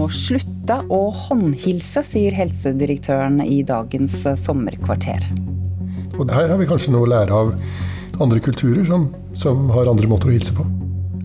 [0.00, 5.26] må slutte å håndhilse, sier helsedirektøren i dagens sommerkvarter.
[6.16, 7.54] Og her har vi kanskje noe å lære av
[8.20, 10.64] andre kulturer som, som har andre måter å hilse på.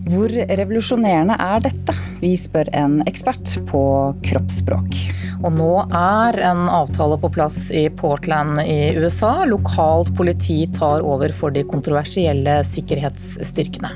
[0.06, 1.94] Hvor revolusjonerende er dette?
[2.20, 3.80] Vi spør en ekspert på
[4.24, 5.00] kroppsspråk.
[5.42, 9.32] Og nå er en avtale på plass i Portland i USA.
[9.50, 13.90] Lokalt politi tar over for de kontroversielle sikkerhetsstyrkene.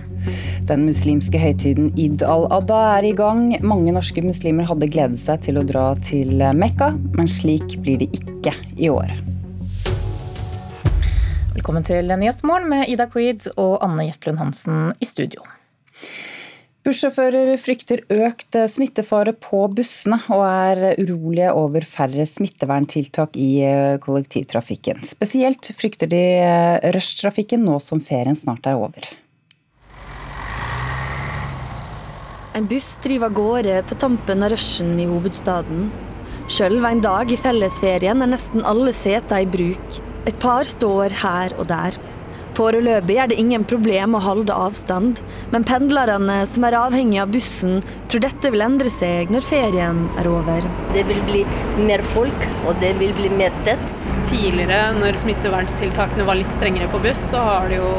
[0.71, 3.57] Den muslimske høytiden Id al-Adha er i gang.
[3.67, 8.07] Mange norske muslimer hadde gledet seg til å dra til Mekka, men slik blir det
[8.15, 9.11] ikke i år.
[11.57, 15.43] Velkommen til Nyhetsmorgen med Ida Creed og Anne Jetlund Hansen i studio.
[16.87, 23.51] Bussjåfører frykter økt smittefare på bussene, og er urolige over færre smitteverntiltak i
[24.07, 25.03] kollektivtrafikken.
[25.17, 26.23] Spesielt frykter de
[26.95, 29.11] rushtrafikken nå som ferien snart er over.
[32.53, 35.85] En buss driver av gårde på tampen av rushen i hovedstaden.
[36.51, 39.99] Sjøl en dag i fellesferien er nesten alle seter i bruk.
[40.27, 41.95] Et par står her og der.
[42.59, 45.21] Foreløpig er det ingen problem å holde avstand,
[45.53, 47.79] men pendlerne som er avhengig av bussen,
[48.11, 50.67] tror dette vil endre seg når ferien er over.
[50.91, 51.45] Det vil bli
[51.87, 53.87] mer folk, og det vil bli mer tett.
[54.27, 57.95] Tidligere, når smitteverntiltakene var litt strengere på buss, så har det jo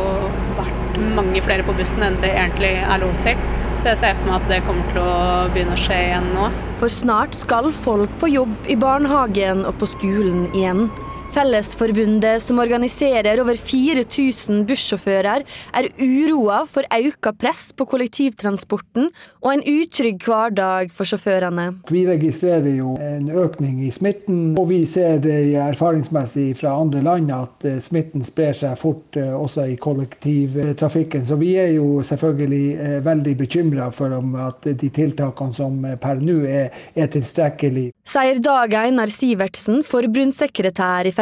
[0.59, 3.39] vært mange flere på bussen enn det egentlig er lov til.
[3.81, 5.13] Så jeg ser for meg at det kommer til å
[5.49, 6.51] begynne å skje igjen nå.
[6.77, 10.83] For snart skal folk på jobb i barnehagen og på skolen igjen.
[11.31, 15.45] Fellesforbundet, som organiserer over 4000 bussjåfører,
[15.79, 19.07] er uroa for økt press på kollektivtransporten
[19.39, 21.67] og en utrygg hverdag for sjåførene.
[21.87, 27.63] Vi registrerer jo en økning i smitten, og vi ser erfaringsmessig fra andre land at
[27.69, 31.23] eh, smitten sprer seg fort eh, også i kollektivtrafikken.
[31.29, 36.19] Så vi er jo selvfølgelig eh, veldig bekymra for om at de tiltakene som per
[36.19, 37.87] nå er, er tilstrekkelig.
[38.11, 41.20] Sier Dag Einar Sivertsen, forbundssekretær i Fellesforbundet.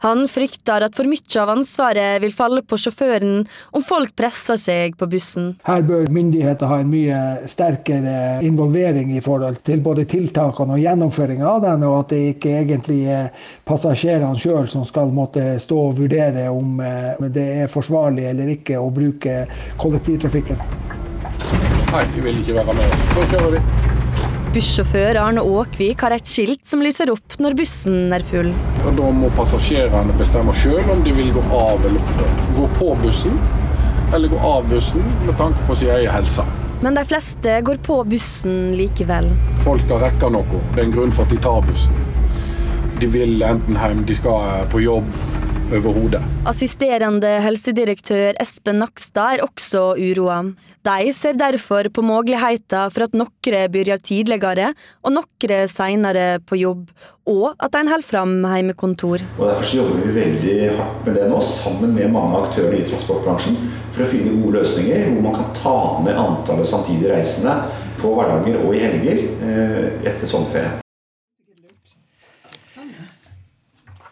[0.00, 3.42] Han frykter at for mye av ansvaret vil falle på sjåføren
[3.76, 5.50] om folk presser seg på bussen.
[5.66, 7.18] Her bør myndigheter ha en mye
[7.50, 12.56] sterkere involvering i forhold til både tiltakene og gjennomføringa av den, og at det ikke
[12.62, 13.28] egentlig er
[13.68, 18.80] passasjerene sjøl som skal måtte stå og vurdere om eh, det er forsvarlig eller ikke
[18.80, 19.44] å bruke
[19.80, 20.64] kollektivtrafikken.
[21.90, 22.88] Nei, vi vil ikke være med.
[22.88, 23.08] oss.
[23.12, 23.89] Så kjører vi.
[24.50, 28.48] Bussjåfør Arne Åkvik har et skilt som lyser opp når bussen er full.
[28.82, 32.24] Og Da må passasjerene bestemme sjøl om de vil gå av eller
[32.56, 33.36] gå på bussen,
[34.10, 36.42] eller gå av bussen med tanke på sin egen helse.
[36.82, 39.30] Men de fleste går på bussen likevel.
[39.62, 40.64] Folk skal rekke noe.
[40.74, 42.02] Det er en grunn for at de tar bussen.
[42.98, 45.14] De vil enten hjem, de skal på jobb
[45.76, 46.24] overhodet.
[46.48, 50.40] Assisterende helsedirektør Espen Nakstad er også uroa.
[50.86, 54.70] De ser derfor på muligheter for at noen begynner tidligere
[55.04, 56.86] og noen senere på jobb,
[57.28, 59.20] og at en holder fram hjemmekontor.
[59.38, 62.84] Og Derfor så jobber vi veldig hardt med det nå, sammen med mange aktører i
[62.88, 63.60] transportbransjen,
[63.92, 67.58] for å finne gode løsninger hvor man kan ta ned antallet samtidig reisende
[68.00, 70.80] på hverdager og i helger eh, etter sommerferien.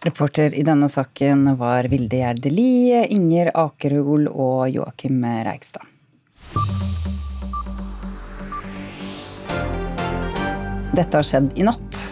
[0.00, 5.82] Reporter i denne saken var Vilde Gjerde Lie, Inger Akerhol og Joakim Reigstad.
[10.94, 12.07] Dette har skjedd i natt.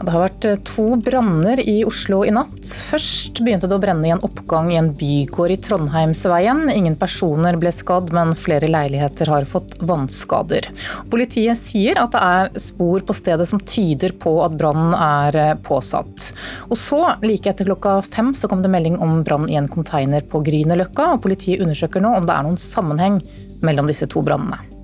[0.00, 2.62] Det har vært eh, to branner i Oslo i natt.
[2.64, 6.62] Først begynte det å brenne i en oppgang i en bygård i Trondheimsveien.
[6.72, 10.70] Ingen personer ble skadd, men flere leiligheter har fått vannskader.
[11.12, 15.54] Politiet sier at det er spor på stedet som tyder på at brannen er eh,
[15.68, 16.30] påsatt.
[16.70, 20.24] Og så, like etter klokka fem, så kom det melding om brann i en container
[20.24, 21.12] på Grünerløkka.
[21.20, 23.20] Politiet undersøker nå om det er noen sammenheng
[23.60, 24.79] mellom disse to brannene.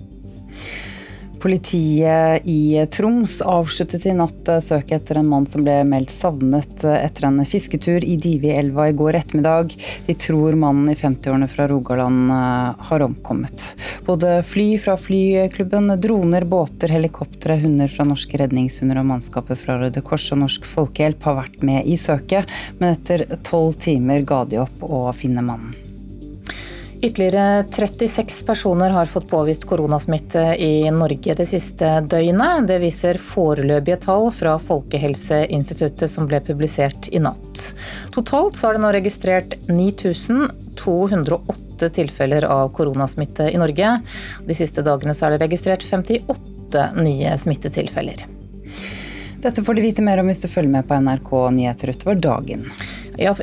[1.41, 7.29] Politiet i Troms avsluttet i natt søket etter en mann som ble meldt savnet etter
[7.29, 9.75] en fisketur i Divi-elva i går ettermiddag.
[10.07, 13.65] De tror mannen i 50-årene fra Rogaland eh, har omkommet.
[14.07, 20.05] Både fly fra flyklubben, droner, båter, helikoptre, hunder fra norske redningshunder og mannskapet fra Røde
[20.07, 24.65] Kors og Norsk Folkehjelp har vært med i søket, men etter tolv timer ga de
[24.65, 25.86] opp å finne mannen.
[27.03, 32.69] Ytterligere 36 personer har fått påvist koronasmitte i Norge det siste døgnet.
[32.69, 37.61] Det viser foreløpige tall fra Folkehelseinstituttet som ble publisert i natt.
[38.17, 43.99] Totalt så er det nå registrert 9208 tilfeller av koronasmitte i Norge.
[44.49, 48.25] De siste dagene så er det registrert 58 nye smittetilfeller.
[49.47, 52.65] Dette får du vite mer om hvis du følger med på NRK Nyheter utover dagen.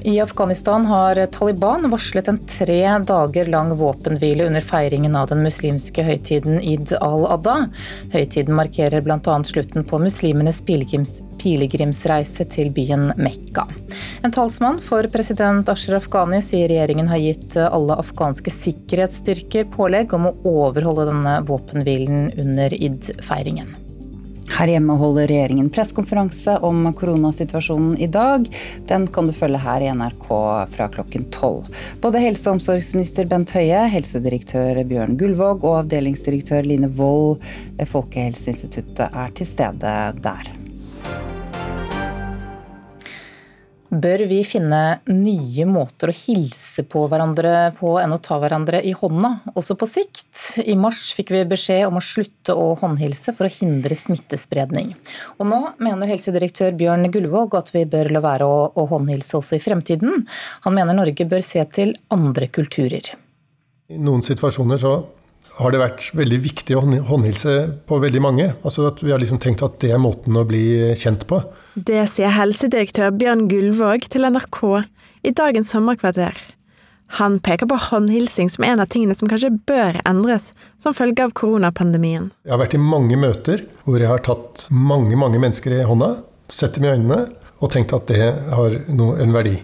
[0.03, 6.03] I Afghanistan har Taliban varslet en tre dager lang våpenhvile under feiringen av den muslimske
[6.03, 7.69] høytiden Id al-Adha.
[8.11, 9.37] Høytiden markerer bl.a.
[9.47, 13.63] slutten på muslimenes pilegrimsreise til byen Mekka.
[14.27, 20.27] En talsmann for president Ashraf Ghani sier regjeringen har gitt alle afghanske sikkerhetsstyrker pålegg om
[20.27, 23.71] å overholde denne våpenhvilen under id-feiringen.
[24.51, 28.49] Her hjemme holder regjeringen pressekonferanse om koronasituasjonen i dag.
[28.89, 30.27] Den kan du følge her i NRK
[30.75, 31.69] fra klokken tolv.
[32.03, 37.39] Både helse- og omsorgsminister Bent Høie, helsedirektør Bjørn Gullvåg og avdelingsdirektør Line Wold
[37.79, 40.53] ved Folkehelseinstituttet er til stede der.
[43.93, 44.79] Bør vi finne
[45.11, 49.85] nye måter å hilse på hverandre på enn å ta hverandre i hånda, også på
[49.85, 50.23] sikt?
[50.65, 54.95] I mars fikk vi beskjed om å slutte å håndhilse for å hindre smittespredning.
[55.37, 59.59] Og nå mener helsedirektør Bjørn Gullvåg at vi bør la være å, å håndhilse også
[59.59, 60.25] i fremtiden.
[60.65, 63.13] Han mener Norge bør se til andre kulturer.
[63.93, 64.95] I noen situasjoner så
[65.59, 68.55] har det vært veldig viktig å håndhilse på veldig mange.
[68.65, 71.43] Altså at Vi har liksom tenkt at det er måten å bli kjent på.
[71.73, 74.59] Det sier helsedirektør Bjørn Gullvåg til NRK
[75.25, 76.37] i dagens sommerkvarter.
[77.17, 81.33] Han peker på håndhilsing som en av tingene som kanskje bør endres som følge av
[81.33, 82.27] koronapandemien.
[82.45, 86.11] Jeg har vært i mange møter hvor jeg har tatt mange mange mennesker i hånda,
[86.45, 87.19] sett dem i øynene
[87.57, 89.55] og tenkt at det har en verdi.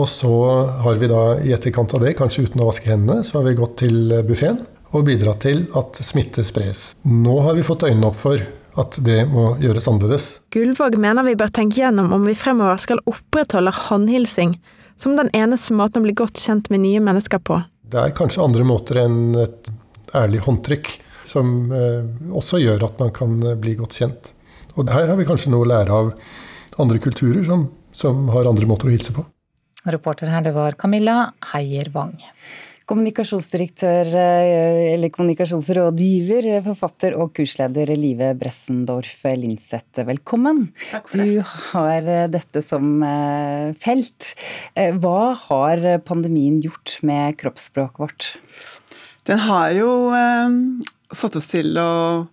[0.00, 0.32] Og så
[0.80, 3.58] har vi da i etterkant av det, kanskje uten å vaske hendene, så har vi
[3.58, 4.62] gått til buffeen
[4.96, 6.94] og bidratt til at smitte spres.
[7.04, 8.48] Nå har vi fått øynene opp for
[8.78, 10.28] at det må gjøres annerledes.
[10.54, 14.54] Gullvåg mener vi bør tenke gjennom om vi fremover skal opprettholde håndhilsing
[15.00, 17.58] som den eneste måten å bli godt kjent med nye mennesker på.
[17.90, 19.70] Det er kanskje andre måter enn et
[20.14, 20.92] ærlig håndtrykk
[21.30, 22.06] som eh,
[22.36, 24.32] også gjør at man kan eh, bli godt kjent.
[24.76, 26.12] Og her har vi kanskje noe å lære av
[26.80, 29.24] andre kulturer som, som har andre måter å hilse på.
[29.90, 32.18] Reporter her, det var Camilla Heier Wang.
[32.90, 40.64] Kommunikasjonsdirektør, eh, eller kommunikasjonsrådgiver, forfatter og kursleder Live Bressendorf Linseth, velkommen.
[40.90, 41.28] Takk for det.
[41.28, 44.32] Du har eh, dette som eh, felt.
[44.74, 48.28] Hva har pandemien gjort med kroppsspråket vårt?
[49.30, 49.94] Den har jo
[51.14, 52.26] fått oss til å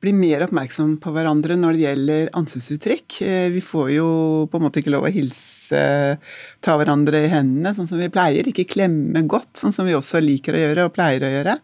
[0.00, 3.20] bli mer oppmerksom på hverandre når det gjelder ansiktsuttrykk.
[3.52, 4.12] Vi får jo
[4.48, 8.48] på en måte ikke lov å hilse ta hverandre i hendene sånn som vi pleier.
[8.50, 11.58] Ikke klemme godt, sånn som vi også liker å gjøre og pleier å gjøre.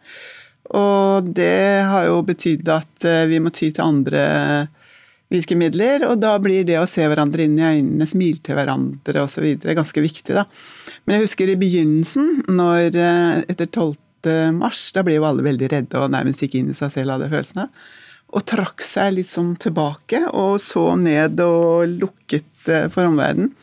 [0.74, 4.24] Og det har jo betydd at eh, vi må ty til andre
[5.32, 9.46] virkemidler, og da blir det å se hverandre inn i øynene, smile til hverandre osv.
[9.66, 10.46] ganske viktig, da.
[11.04, 13.94] Men jeg husker i begynnelsen, når eh, etter 12.
[14.56, 17.30] mars, da ble jo alle veldig redde og nærmest gikk inn i seg selv, hadde
[17.30, 17.68] følelsene.
[18.34, 23.54] Og trakk seg litt sånn tilbake og så ned og lukket eh, for omverdenen.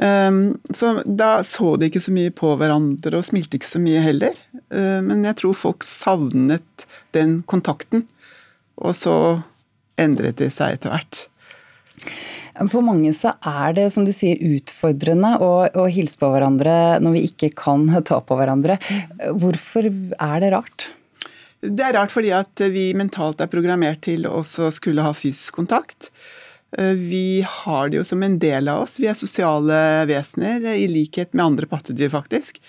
[0.00, 4.00] Um, så da så de ikke så mye på hverandre og smilte ikke så mye
[4.00, 4.38] heller.
[4.72, 6.86] Uh, men jeg tror folk savnet
[7.16, 8.06] den kontakten.
[8.80, 9.14] Og så
[10.00, 11.26] endret de seg etter hvert.
[12.68, 17.16] For mange så er det, som du sier, utfordrende å, å, hilse på hverandre når
[17.16, 18.80] vi ikke kan ta på hverandre.
[19.36, 20.90] Hvorfor er det rart?
[21.60, 26.08] Det er rart fordi at vi mentalt er programmert til å skulle ha fysisk kontakt.
[26.78, 28.98] Eh, vi har det jo som en del av oss.
[29.00, 32.60] Vi er sosiale vesener, i likhet med andre pattedyr, faktisk.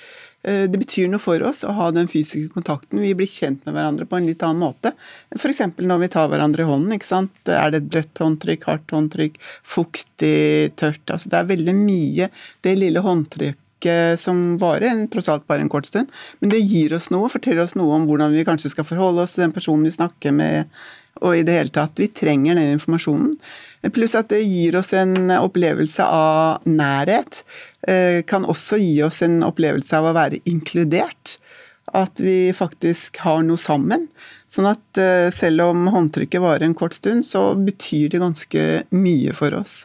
[0.44, 3.02] Eh, det betyr noe for oss å ha den fysiske kontakten.
[3.02, 4.94] Vi blir kjent med hverandre på en litt annen måte.
[5.38, 5.62] F.eks.
[5.78, 6.96] når vi tar hverandre i hånden.
[6.98, 7.36] ikke sant?
[7.46, 11.04] Er det et bløtt håndtrykk, hardt håndtrykk, fuktig, tørt?
[11.06, 12.32] Altså Det er veldig mye
[12.66, 13.61] det lille håndtrykket
[14.22, 16.12] som varer en, bare en kort stund.
[16.40, 19.36] Men det gir oss noe, forteller oss noe om hvordan vi kanskje skal forholde oss
[19.36, 20.70] til den personen vi snakker med,
[21.22, 21.98] og i det hele tatt.
[22.00, 23.34] Vi trenger den informasjonen.
[23.90, 27.42] Pluss at det gir oss en opplevelse av nærhet.
[27.88, 31.38] Eh, kan også gi oss en opplevelse av å være inkludert.
[31.98, 34.06] At vi faktisk har noe sammen.
[34.52, 39.34] Sånn at eh, selv om håndtrykket varer en kort stund, så betyr det ganske mye
[39.36, 39.82] for oss.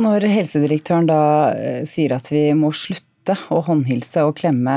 [0.00, 1.22] Når helsedirektøren da
[1.52, 4.72] eh, sier at vi må slutte å håndhilse og klemme,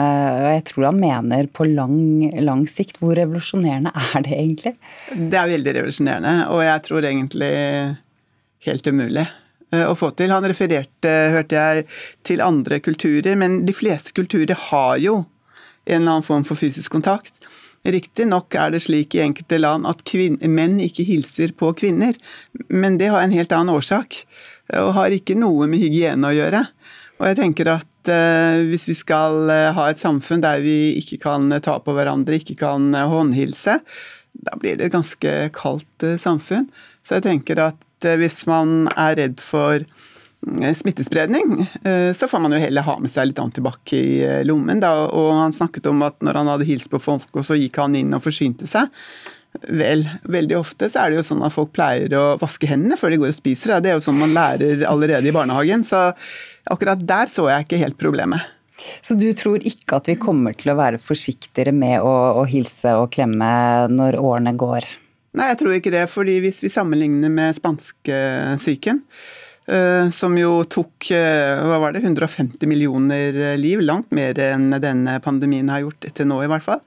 [0.53, 2.99] jeg tror han mener på lang, lang sikt.
[3.01, 4.75] Hvor revolusjonerende er det egentlig?
[5.15, 7.53] Det er veldig revolusjonerende, og jeg tror egentlig
[8.67, 10.33] helt umulig eh, å få til.
[10.35, 11.87] Han refererte, hørte jeg,
[12.27, 15.21] til andre kulturer, men de fleste kulturer har jo
[15.85, 17.39] en eller annen form for fysisk kontakt.
[17.85, 20.01] Riktignok er det slik i enkelte land at
[20.49, 22.17] menn ikke hilser på kvinner,
[22.67, 24.23] men det har en helt annen årsak,
[24.73, 26.63] og har ikke noe med hygiene å gjøre.
[27.15, 31.21] Og jeg tenker at eh, hvis vi skal eh, ha et samfunn der vi ikke
[31.23, 33.77] kan eh, ta på hverandre, ikke kan eh, håndhilse,
[34.45, 36.67] da blir det et ganske kaldt eh, samfunn.
[37.05, 39.87] Så jeg tenker at eh, hvis man er redd for
[40.45, 41.55] smittespredning,
[42.13, 44.77] så får man jo heller ha med seg litt antibac i lommen.
[44.77, 44.91] Da.
[45.09, 47.97] Og han snakket om at når han hadde hilst på folk, og så gikk han
[47.97, 48.91] inn og forsynte seg.
[49.63, 53.13] Vel, veldig ofte så er det jo sånn at folk pleier å vaske hendene før
[53.13, 53.77] de går og spiser.
[53.83, 55.85] Det er jo sånn man lærer allerede i barnehagen.
[55.87, 56.09] Så
[56.71, 58.51] akkurat der så jeg ikke helt problemet.
[59.05, 62.97] Så du tror ikke at vi kommer til å være forsiktigere med å, å hilse
[62.99, 63.47] og klemme
[63.91, 64.87] når årene går?
[65.35, 66.05] Nei, jeg tror ikke det.
[66.11, 69.01] fordi hvis vi sammenligner med spanskesyken,
[69.67, 75.19] eh, som jo tok eh, hva var det, 150 millioner liv, langt mer enn denne
[75.23, 76.83] pandemien har gjort til nå i hvert fall.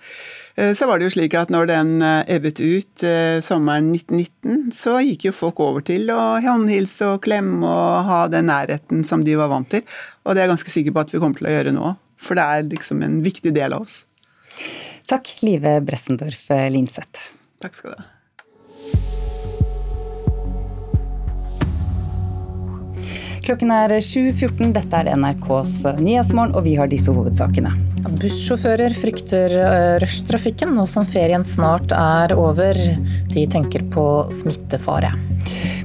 [0.59, 4.73] Eh, så var det jo slik at når den eh, ebbet ut eh, sommeren 1919,
[4.75, 9.23] så gikk jo folk over til å håndhilse og klemme og ha den nærheten som
[9.27, 9.87] de var vant til.
[10.27, 11.95] Og det er jeg ganske sikker på at vi kommer til å gjøre nå.
[12.19, 14.01] For det er liksom en viktig del av oss.
[15.09, 17.29] Takk, Live Bressendorf Linseth.
[17.63, 18.09] Takk skal du ha.
[23.49, 24.75] Klokken er 7.14.
[24.77, 25.71] Dette er NRKs
[26.03, 27.71] Nyhetsmorgen, og vi har disse hovedsakene.
[28.21, 32.77] Bussjåfører frykter eh, rushtrafikken nå som ferien snart er over.
[33.33, 34.05] De tenker på
[34.37, 35.15] smittefare.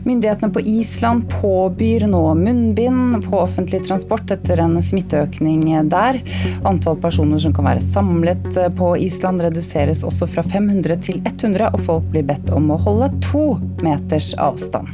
[0.03, 6.19] Myndighetene på Island påbyr nå munnbind på offentlig transport etter en smitteøkning der.
[6.67, 11.87] Antall personer som kan være samlet på Island reduseres også fra 500 til 100, og
[11.87, 13.53] folk blir bedt om å holde to
[13.85, 14.91] meters avstand.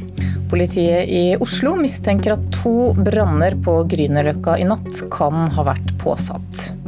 [0.50, 6.79] Politiet i Oslo mistenker at to branner på Grünerløkka i natt kan ha vært påsatt.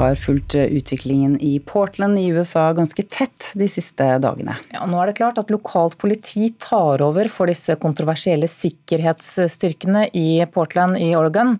[0.00, 4.54] Har fulgt eh, utviklingen i Portland i USA ganske tett de siste dagene.
[4.72, 10.40] Ja, nå er det klart at lokalt politi tar over for disse kontroversielle sikkerhetsstyrkene i
[10.54, 11.58] Portland i Oregon.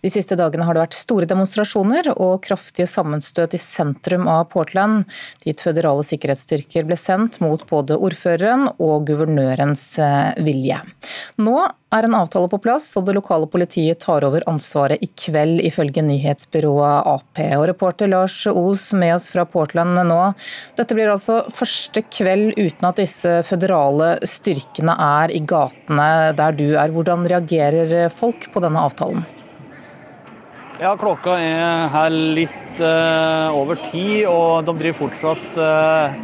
[0.00, 5.04] De siste dagene har det vært store demonstrasjoner og kraftige sammenstøt i sentrum av Portland,
[5.44, 10.80] dit føderale sikkerhetsstyrker ble sendt mot både ordføreren og guvernørens eh, vilje.
[11.44, 11.60] Nå
[11.92, 16.04] er en avtale på plass, og det lokale politiet tar over ansvaret i kveld, ifølge
[16.06, 17.42] nyhetsbyrået Ap.
[17.58, 20.20] Og reporter Lars Os med oss fra Portland nå.
[20.78, 26.08] Dette blir altså første kveld uten at disse føderale styrkene er i gatene
[26.38, 26.92] der du er.
[26.92, 29.24] Hvordan reagerer folk på denne avtalen?
[30.82, 36.16] Ja, Klokka er her litt uh, over ti, og de driver fortsatt uh,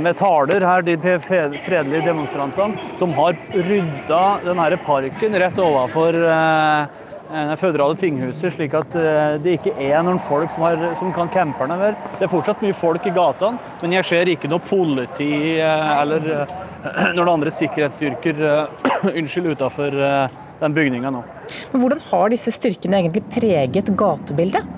[0.00, 2.80] med taler her, de fredelige demonstrantene.
[2.96, 3.36] De har
[3.68, 6.88] rydda denne parken rett overfor uh,
[7.28, 8.96] det føderale tinghuset, slik at
[9.44, 12.00] det ikke er noen folk som, har, som kan campe der mer.
[12.16, 16.24] Det er fortsatt mye folk i gatene, men jeg ser ikke noe politi eller
[17.18, 18.46] noen andre sikkerhetsstyrker
[19.18, 20.00] unnskyld, utafor
[20.60, 21.24] den bygninga nå.
[21.72, 24.76] Men Hvordan har disse styrkene egentlig preget gatebildet?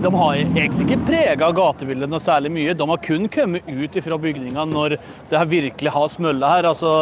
[0.00, 2.74] De har egentlig ikke prega gatebildet noe særlig mye.
[2.76, 4.94] De har kun kommet ut fra bygninga når
[5.28, 6.68] det virkelig har smølla her.
[6.70, 6.92] Altså,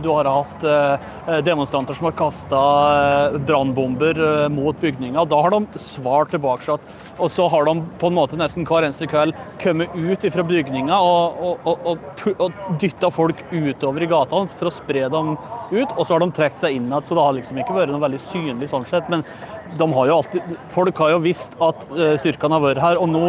[0.00, 2.62] du har hatt eh, demonstranter som har kasta
[2.94, 5.26] eh, brannbomber eh, mot bygninga.
[5.28, 6.78] Da har de svart tilbake.
[7.18, 10.98] Og så har de på en måte nesten hver eneste kveld kommet ut fra bygninga
[11.02, 15.94] og, og, og, og dytta folk utover i gatene for å spre dem ut.
[15.96, 18.04] Og så har de trukket seg inn igjen, så det har liksom ikke vært noe
[18.04, 19.08] veldig synlig sånn sett.
[19.12, 19.24] Men
[19.76, 23.10] de har jo alltid, folk har jo visst at eh, styrkene har vært her, og
[23.12, 23.24] nå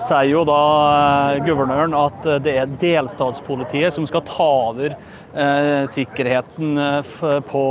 [0.00, 0.60] sier jo da
[1.34, 4.94] eh, guvernøren at eh, det er delstatspolitiet som skal ta over
[5.94, 6.80] sikkerheten
[7.50, 7.64] på,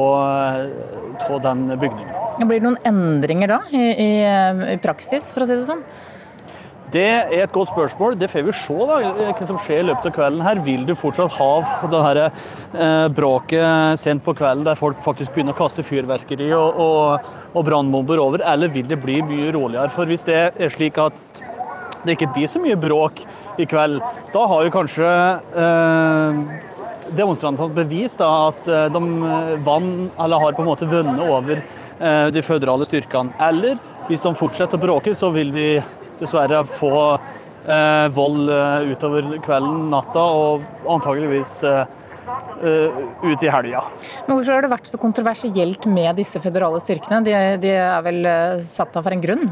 [1.26, 2.14] på den bygningen.
[2.40, 4.12] Blir det noen endringer da i, i,
[4.76, 5.84] i praksis, for å si det sånn?
[6.90, 8.16] Det er et godt spørsmål.
[8.18, 10.42] Det får vi se da, hva som skjer i løpet av kvelden.
[10.42, 10.62] her.
[10.66, 11.50] Vil du fortsatt ha
[11.92, 16.80] det her eh, bråket sent på kvelden der folk faktisk begynner å kaste fyrverkeri og,
[16.82, 19.94] og, og brannbomber over, eller vil det bli mye roligere?
[19.94, 21.14] For Hvis det er slik at
[22.06, 23.22] det ikke blir så mye bråk
[23.60, 24.02] i kveld,
[24.34, 25.14] da har jo kanskje
[25.62, 26.42] eh,
[27.18, 29.02] demonstrantene bevist da, at eh, de
[29.66, 33.36] vann, eller har på en måte vunnet over eh, de føderale styrkene.
[33.50, 33.78] Eller
[34.10, 35.68] hvis de fortsetter å bråke, så vil de
[36.20, 41.96] dessverre få eh, vold eh, utover kvelden, natta og antageligvis eh,
[42.66, 43.86] eh, ut i helga.
[44.28, 47.24] Men Hvorfor har det vært så kontroversielt med disse føderale styrkene?
[47.26, 49.50] De, de er vel eh, satt av for en grunn?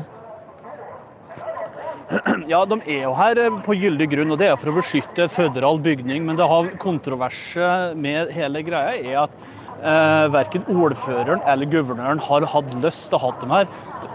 [2.52, 5.82] Ja, de er jo her på gyldig grunn, og det er for å beskytte føderal
[5.84, 6.24] bygning.
[6.28, 9.36] Men det har kontroverset med hele greia er at
[9.82, 13.68] eh, verken ordføreren eller guvernøren har hatt lyst til å ha dem her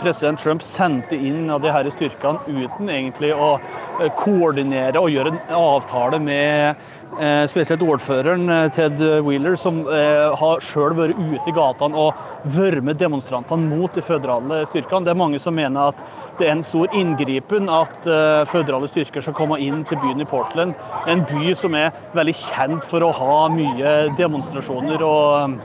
[0.02, 5.34] president Trump sendte inn av de her styrkene uten egentlig å eh, koordinere og gjøre
[5.34, 6.88] en avtale med
[7.20, 12.84] eh, spesielt ordføreren eh, Ted Wheeler, som har sjøl vært ute i gatene og vært
[12.86, 15.04] med demonstrantene mot de føderale styrkene.
[15.06, 16.02] Det er mange som mener at
[16.38, 18.08] det er en stor inngripen at
[18.50, 20.74] føderale styrker skal komme inn til byen i Portland.
[21.10, 25.60] En by som er veldig kjent for å ha mye demonstrasjoner og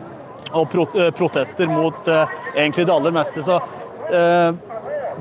[0.55, 0.71] og
[1.17, 3.41] protester mot egentlig det aller meste.
[3.43, 3.57] Så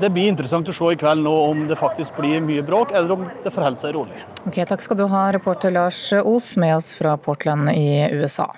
[0.01, 3.15] det blir interessant å se i kveld nå om det faktisk blir mye bråk, eller
[3.17, 4.21] om det forholder seg rolig.
[4.45, 8.51] Ok, Takk skal du ha, reporter Lars Os med oss fra Portland i USA.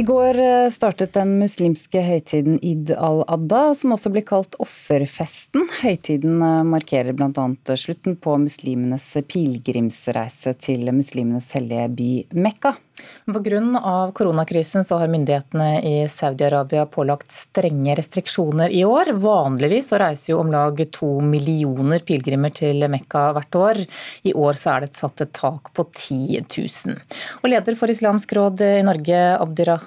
[0.00, 5.66] I går eh, startet den muslimske høytiden Id al-Adda, som også blir kalt offerfesten.
[5.82, 7.44] Høytiden eh, markerer bl.a.
[7.76, 12.08] slutten på muslimenes pilegrimsreise til muslimenes hellige by
[12.46, 12.78] Mekka.
[13.26, 14.12] Pga.
[14.14, 19.12] koronakrisen så har myndighetene i Saudi-Arabia pålagt strenge restriksjoner i år.
[19.20, 23.82] Vanligvis så reiser jo om lag to millioner pilegrimer til Mekka hvert år.
[24.22, 26.98] I år så er det satt et tak på 10 000.
[27.42, 29.22] Og leder for Islamsk råd i Norge,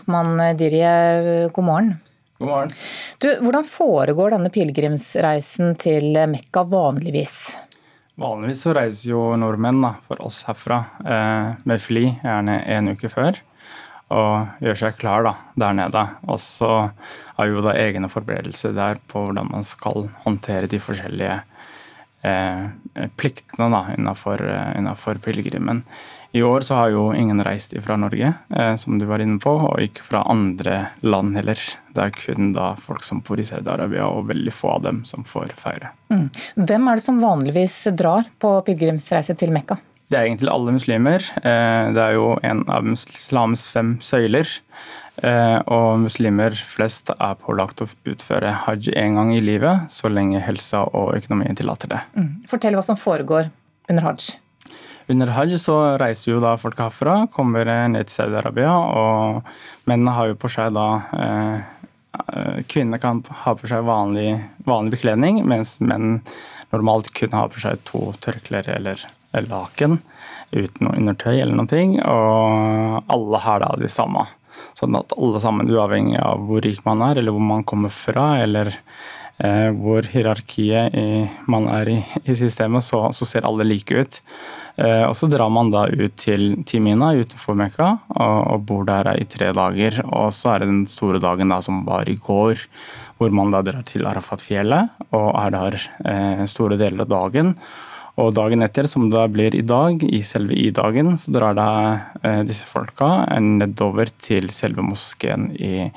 [0.03, 1.97] Abdirahman Dirje, god morgen.
[2.37, 2.69] God morgen.
[3.17, 7.57] Du, hvordan foregår denne pilegrimsreisen til Mekka vanligvis?
[8.19, 13.09] Vanligvis så reiser jo nordmenn da, for oss herfra eh, med fly gjerne en uke
[13.09, 13.39] før.
[14.13, 16.03] Og gjør seg klar da, der nede.
[16.27, 16.89] Og så
[17.37, 21.39] har jo da egne forberedelser der på hvordan man skal håndtere de forskjellige
[22.27, 25.85] eh, pliktene da, innenfor, eh, innenfor pilegrimen.
[26.35, 29.51] I år så har jo ingen reist fra Norge, eh, som du var inne på,
[29.53, 31.59] og ikke fra andre land heller.
[31.93, 35.21] Det er kun da folk som bor i Saudi-Arabia, og veldig få av dem som
[35.29, 35.93] får feire.
[36.09, 36.31] Mm.
[36.57, 39.77] Hvem er det som vanligvis drar på pilegrimsreise til Mekka?
[40.09, 41.29] Det er egentlig alle muslimer.
[41.37, 44.49] Eh, det er jo en av islams fem søyler.
[45.21, 50.41] Eh, og muslimer flest er pålagt å utføre hajj én gang i livet, så lenge
[50.41, 52.01] helsa og økonomien tillater det.
[52.17, 52.31] Mm.
[52.49, 53.53] Fortell hva som foregår
[53.85, 54.33] under hajj.
[55.11, 60.31] Under hajj så reiser jo da folk herfra, kommer ned til Saudi-Arabia, og mennene har
[60.31, 61.69] jo på seg da eh,
[62.69, 64.35] Kvinner kan ha på seg vanlig,
[64.69, 66.19] vanlig bekledning, mens menn
[66.73, 69.01] normalt kun har på seg to tørklær eller,
[69.49, 69.97] laken
[70.53, 71.83] uten noe undertøy eller noe.
[72.05, 74.27] Og alle har da de samme.
[74.77, 78.27] Sånn at alle sammen, uavhengig av hvor rik man er, eller hvor man kommer fra,
[78.45, 83.95] eller eh, hvor hierarkiet i, man er i, i systemet, så, så, ser alle like
[83.97, 84.19] ut.
[84.75, 89.11] Eh, og Så drar man da ut til Timina utenfor Mekka og, og, bor der
[89.13, 90.01] i tre dager.
[90.09, 92.61] Og så er det den store dagen da som var i går,
[93.19, 97.53] hvor man da drar til Arafat-fjellet og er der eh, store deler av dagen.
[98.21, 101.69] Og dagen etter, som det blir i dag, i selve i-dagen, så drar da
[102.21, 103.07] eh, disse folka
[103.41, 105.87] nedover til selve moskeen i,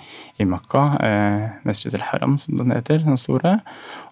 [0.40, 3.58] i Makka, eh, Mesjid al-Haram, som den heter, den store,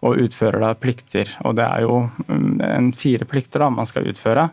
[0.05, 1.33] og utfører da plikter.
[1.49, 4.51] Og det er jo mm, en fire plikter da man skal utføre.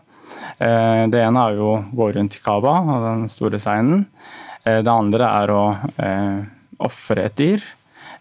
[0.56, 4.06] Eh, det ene er jo å gå rundt i Kaaba, den store seinen.
[4.62, 5.62] Det andre er å
[6.00, 6.40] eh,
[6.86, 7.68] ofre et dyr.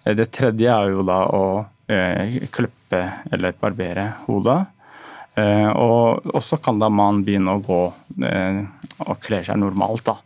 [0.03, 1.43] Det tredje er jo da å
[2.51, 4.59] klippe eller barbere hodet.
[5.35, 7.81] Eh, og så kan da man begynne å gå
[8.27, 8.61] eh,
[9.05, 10.17] og kle seg normalt, da.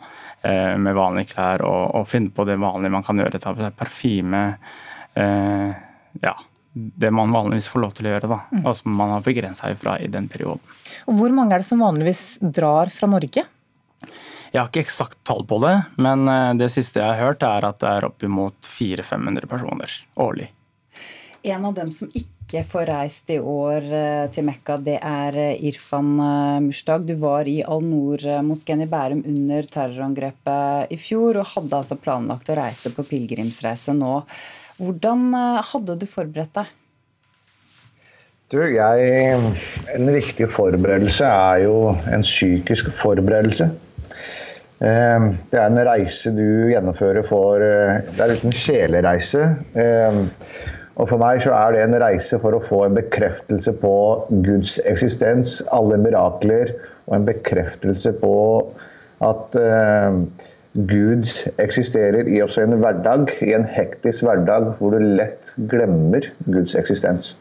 [0.45, 3.41] Eh, med vanlige klær og, og, finne på det vanlige man kan gjøre.
[3.41, 4.43] Ta på seg parfyme.
[5.15, 6.33] Ja,
[6.75, 8.29] det man vanligvis får lov til å gjøre.
[8.33, 8.63] da, mm.
[8.65, 10.63] Og som man har begrensa ifra i den perioden.
[11.07, 13.45] Og Hvor mange er det som vanligvis drar fra Norge?
[14.51, 16.27] Jeg har ikke eksakt tall på det, men
[16.59, 20.47] det siste jeg har hørt er at det er oppimot 400-500 personer årlig.
[21.43, 25.37] En av dem som ikke ikke får reist i år eh, til Mekka, det er
[25.41, 27.07] eh, Irfan eh, Mushtag.
[27.07, 32.57] Du var i Al-Noor-moskeen i Bærum under terrorangrepet i fjor, og hadde altså planlagt å
[32.59, 34.19] reise på pilegrimsreise nå.
[34.77, 35.33] Hvordan
[35.71, 36.69] hadde du forberedt deg?
[38.53, 39.35] Du, jeg,
[39.95, 43.71] En viktig forberedelse er jo en psykisk forberedelse.
[44.77, 49.47] Det er en reise du gjennomfører for Det er en sjelereise.
[50.95, 53.95] Og For meg så er det en reise for å få en bekreftelse på
[54.45, 56.71] Guds eksistens, alle mirakler,
[57.05, 58.35] og en bekreftelse på
[59.25, 60.21] at eh,
[60.75, 61.27] Gud
[61.61, 67.33] eksisterer i også en hverdag, i en hektisk hverdag hvor du lett glemmer Guds eksistens.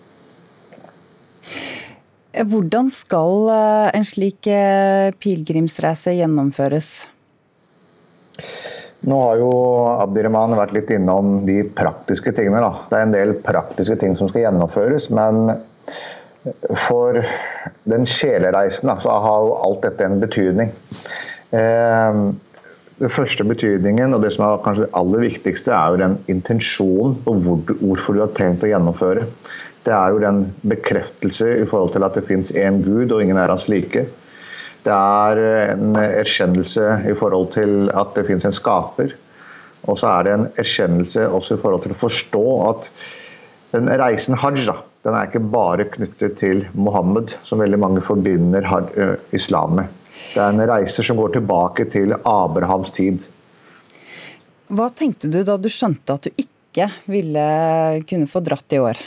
[2.34, 7.04] Hvordan skal eh, en slik eh, pilegrimsreise gjennomføres?
[9.04, 9.50] Nå har jo
[10.00, 12.62] Abdirahman vært litt innom de praktiske tingene.
[12.64, 12.86] Da.
[12.88, 15.58] Det er en del praktiske ting som skal gjennomføres, men
[16.86, 17.20] for
[17.88, 20.72] den sjelereisen så har jo alt dette en betydning.
[21.52, 22.24] Eh,
[22.94, 27.16] den første betydningen, og det som er kanskje det aller viktigste, er jo den intensjonen
[27.24, 27.36] på
[27.82, 29.26] hvorfor du har tenkt å gjennomføre.
[29.84, 33.40] Det er jo den bekreftelse i forhold til at det fins én Gud, og ingen
[33.40, 34.06] er hans like.
[34.84, 35.40] Det er
[35.72, 39.14] en erkjennelse i forhold til at det finnes en skaper.
[39.88, 42.90] Og så er det en erkjennelse også i forhold til å forstå at
[43.74, 44.68] den reisen hajj
[45.04, 48.64] den er ikke bare knyttet til Mohammed, som veldig mange forbinder
[49.36, 49.90] islam med.
[50.32, 53.26] Det er en reise som går tilbake til Abrahams tid.
[54.72, 57.44] Hva tenkte du da du skjønte at du ikke ville
[58.08, 59.02] kunne få dratt i år?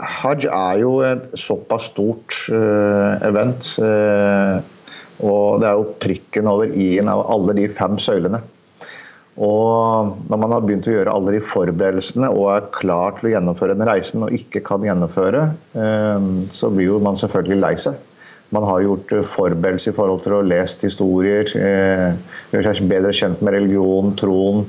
[0.00, 3.66] Hajj er jo et såpass stort uh, event.
[3.76, 4.64] Uh,
[5.22, 8.40] og det er jo prikken over i-en av alle de fem søylene.
[9.42, 13.32] Og når man har begynt å gjøre alle de forberedelsene og er klar til å
[13.34, 15.44] gjennomføre den reisen og ikke kan gjennomføre,
[15.76, 18.00] uh, så blir jo man selvfølgelig lei seg.
[18.52, 23.54] Man har gjort forberedelser i forhold til å lese historier, gjøre seg bedre kjent med
[23.56, 24.66] religion, troen.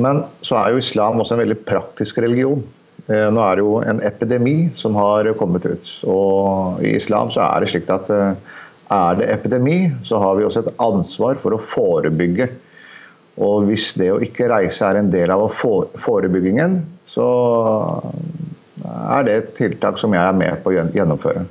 [0.00, 2.64] Men så er jo islam også en veldig praktisk religion.
[3.08, 5.92] Eh, nå er det jo en epidemi som har kommet ut.
[6.10, 8.56] Og i islam så er det slik at eh,
[8.90, 12.50] er det epidemi, så har vi også et ansvar for å forebygge.
[13.40, 15.46] Og hvis det å ikke reise er en del av
[16.02, 17.28] forebyggingen, så
[18.84, 21.46] er det et tiltak som jeg er med på å gjennomføre.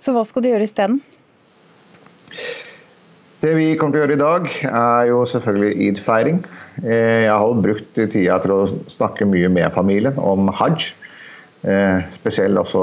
[0.00, 1.00] Så hva skal du gjøre isteden?
[3.40, 6.42] Det vi kommer til å gjøre i dag, er jo selvfølgelig id-feiring.
[6.82, 8.58] Eh, jeg har brukt tida til å
[8.92, 10.90] snakke mye med familien om hajj.
[11.64, 12.82] Eh, spesielt også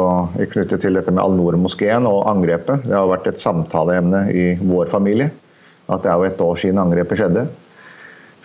[0.55, 2.89] knyttet til dette med Al-Noor-moskeen og angrepet.
[2.89, 5.29] Det har vært et samtaleemne i vår familie.
[5.93, 7.47] At det er jo et år siden angrepet skjedde.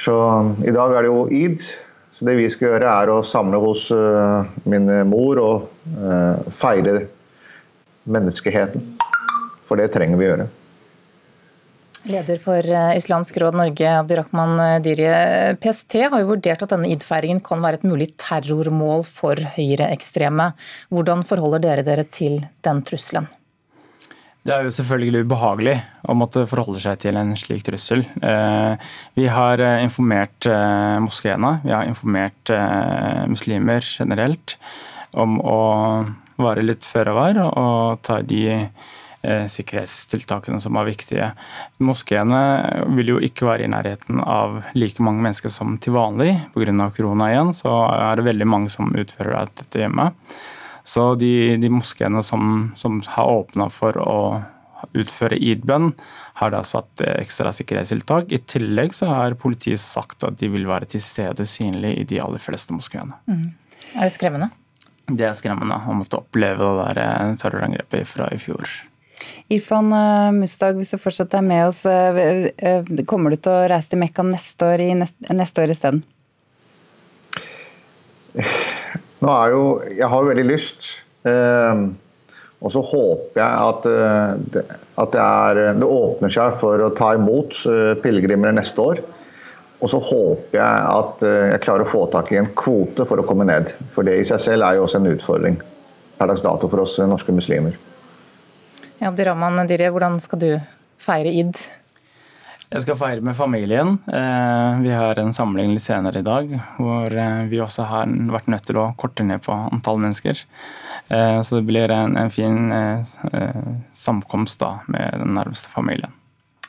[0.04, 0.20] Så
[0.68, 1.64] i dag er det jo id.
[2.12, 7.06] Så det vi skal gjøre, er å samle hos eh, min mor og feire
[8.04, 8.98] menneskeheten.
[9.64, 10.52] For det trenger vi gjøre.
[12.02, 15.12] Leder for eh, Islamsk råd Norge, Abdirahman eh, Dirje.
[15.62, 20.48] PST har jo vurdert at denne id-feiringen kan være et mulig terrormål for høyreekstreme.
[20.90, 23.28] Hvordan forholder dere dere til den trusselen?
[24.42, 25.76] Det er jo selvfølgelig ubehagelig
[26.10, 28.02] å måtte forholde seg til en slik trussel.
[28.18, 30.48] Eh, vi har informert
[31.04, 32.50] moskeene, vi har informert
[33.30, 34.56] muslimer generelt
[35.14, 35.60] om å
[36.42, 41.28] være litt føre var og ta de Eh, sikkerhetstiltakene som er viktige.
[41.82, 42.40] Moskeene
[42.96, 46.34] vil jo ikke være i nærheten av like mange mennesker som til vanlig.
[46.54, 46.90] Pga.
[46.96, 50.10] korona igjen, så er det veldig mange som utfører dette hjemme.
[50.84, 54.18] Så de, de moskeene som, som har åpna for å
[54.98, 55.92] utføre id-bønn,
[56.40, 58.32] har da satt ekstra sikkerhetstiltak.
[58.34, 62.18] I tillegg så har politiet sagt at de vil være til stede synlig i de
[62.24, 63.14] aller fleste moskeene.
[63.30, 63.52] Mm.
[63.92, 64.50] Er det skremmende?
[65.06, 68.66] Det er skremmende å måtte oppleve det der terrorangrepet fra i fjor.
[69.52, 73.66] Irfan eh, Mustag, hvis du fortsatt er med oss, eh, eh, kommer du til å
[73.70, 76.02] reise til Mekka neste år, i neste, år isteden?
[79.22, 80.88] Nå er jo Jeg har jo veldig lyst.
[82.62, 83.86] og så håper jeg at,
[85.02, 87.54] at det, er, det, åpner seg for å ta imot
[88.02, 89.02] pilegrimer neste år.
[89.82, 93.26] Og så håper jeg at jeg klarer å få tak i en kvote for å
[93.26, 93.70] komme ned.
[93.94, 95.62] For det i seg selv er jo også en utfordring
[96.18, 97.78] per dags dato for oss norske muslimer.
[99.02, 100.50] Ja, Abdirahman Diri, hvordan skal du
[101.02, 101.56] feire id?
[102.70, 103.96] Jeg skal feire med familien.
[104.06, 108.46] Eh, vi har en samling litt senere i dag hvor eh, vi også har vært
[108.52, 110.44] nødt til å korte ned på antall mennesker.
[111.08, 112.70] Eh, så det blir en, en fin
[113.90, 116.14] samkomst da med den nærmeste familien.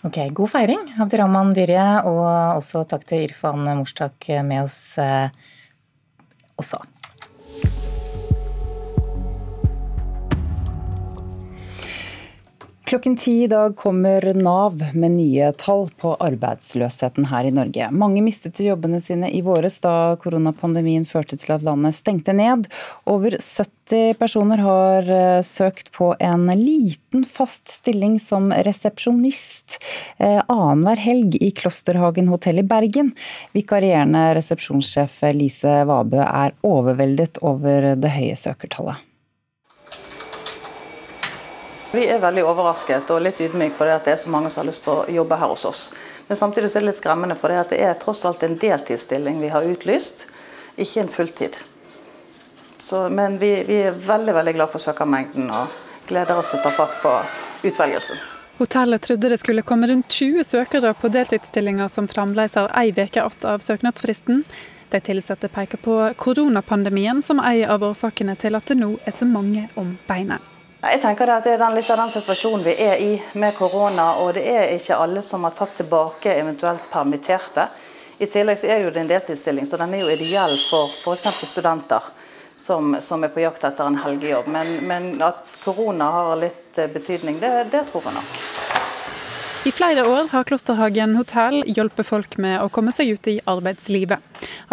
[0.02, 2.26] Ok, God feiring, Abdirahman Dirje, og
[2.58, 4.98] også takk til Irfan Morstak med oss
[6.58, 6.82] også.
[12.94, 17.88] Klokken ti i dag kommer Nav med nye tall på arbeidsløsheten her i Norge.
[17.90, 22.68] Mange mistet jobbene sine i våres da koronapandemien førte til at landet stengte ned.
[23.10, 29.80] Over 70 personer har eh, søkt på en liten fast stilling som resepsjonist
[30.20, 33.10] eh, annenhver helg i Klosterhagen hotell i Bergen.
[33.58, 39.02] Vikarierende resepsjonssjef Lise Vabø er overveldet over det høye søkertallet.
[41.94, 44.72] Vi er veldig overrasket og litt ydmyke for at det er så mange som har
[44.72, 45.82] lyst til å jobbe her hos oss.
[46.26, 49.68] Men samtidig er det litt skremmende, for det er tross alt en deltidsstilling vi har
[49.70, 50.24] utlyst,
[50.74, 51.60] ikke en fulltid.
[52.82, 55.76] Så, men vi, vi, er veldig veldig glad for søkermengden og
[56.10, 57.12] gleder oss til å ta fatt på
[57.70, 58.24] utvelgelsen.
[58.58, 63.06] Hotellet trodde det skulle komme rundt 20 søkere på deltidsstillinger som fremdeles har ei uke
[63.06, 64.42] igjen av søknadsfristen.
[64.90, 69.30] De ansatte peker på koronapandemien som en av årsakene til at det nå er så
[69.30, 70.53] mange om beinet.
[70.84, 74.18] Jeg tenker at Det er den, litt av den situasjonen vi er i med korona,
[74.20, 77.70] og det er ikke alle som har tatt tilbake eventuelt permitterte.
[78.20, 81.30] I tillegg så er det jo en deltidsstilling, så den er jo ideell for f.eks.
[81.48, 82.12] studenter
[82.56, 84.52] som, som, er på jakt etter en helgejobb.
[84.52, 88.83] Men, men at korona har litt eh, betydning, det, det tror jeg nok.
[89.66, 94.20] I flere år har Klosterhagen hotell hjulpet folk med å komme seg ut i arbeidslivet.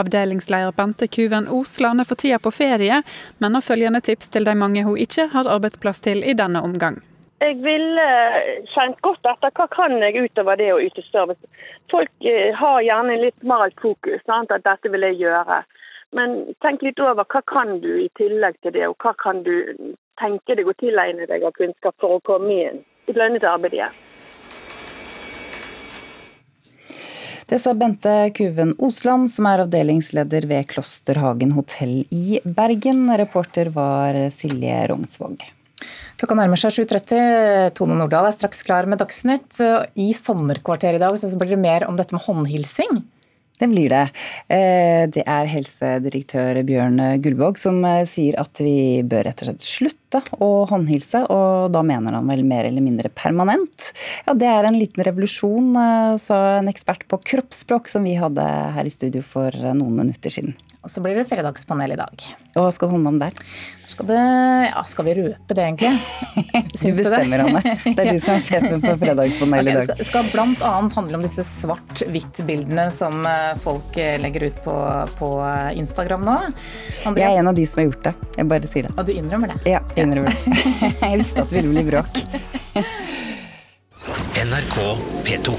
[0.02, 2.98] Avdelingsleder Bente Kuven Osland er for tida på ferie,
[3.38, 6.98] men har følgende tips til de mange hun ikke har arbeidsplass til i denne omgang.
[7.38, 8.08] Jeg ville
[8.74, 11.38] kjent godt etter hva kan jeg utover det å yte service.
[11.94, 14.50] Folk eh, har gjerne litt malt fokus, sant?
[14.50, 15.62] at dette vil jeg gjøre.
[16.18, 19.54] Men tenk litt over hva kan du i tillegg til det, og hva kan du
[20.18, 24.00] tenke deg å tilegne deg av kunnskap for å komme inn i lønnet arbeid igjen.
[27.50, 33.08] Det sa Bente Kuven Osland, som er avdelingsleder ved Klosterhagen hotell i Bergen.
[33.18, 35.42] Reporter var Silje Rognsvåg.
[36.20, 37.72] Klokka nærmer seg 7.30.
[37.74, 39.58] Tone Nordahl er straks klar med Dagsnytt.
[39.98, 43.00] I sommerkvarteret i dag så blir det mer om dette med håndhilsing.
[43.60, 44.06] Det blir det.
[44.48, 49.66] Eh, det er helsedirektør Bjørn Gullvåg som eh, sier at vi bør rett og slett
[49.66, 53.90] slutte å håndhilse, og da mener han vel mer eller mindre permanent.
[54.24, 58.48] Ja, det er en liten revolusjon, eh, sa en ekspert på kroppsspråk som vi hadde
[58.78, 60.56] her i studio for noen minutter siden.
[60.80, 62.22] Og så blir det fredagspanel i dag.
[62.54, 63.34] Og hva skal det handle om der?
[63.90, 64.20] Skal, det,
[64.70, 65.90] ja, skal vi røpe det, egentlig?
[66.80, 67.74] du bestemmer, Anne.
[67.84, 69.90] Det er du som er sjefen for fredagspanel i dag.
[69.90, 70.72] Det skal, skal bl.a.
[70.96, 74.76] handle om disse svart-hvitt-bildene som eh, folk eh, legger ut på,
[75.20, 75.30] på
[75.82, 76.38] Instagram nå.
[76.48, 77.26] Andreas?
[77.26, 78.14] Jeg er en av de som har gjort det.
[78.38, 78.96] Jeg bare sier det.
[78.96, 79.60] Og du innrømmer det?
[79.74, 80.56] Ja, jeg innrømmer det.
[81.10, 82.24] Jeg visste at det ville bli bråk.
[84.40, 84.76] NRK
[85.26, 85.52] P2.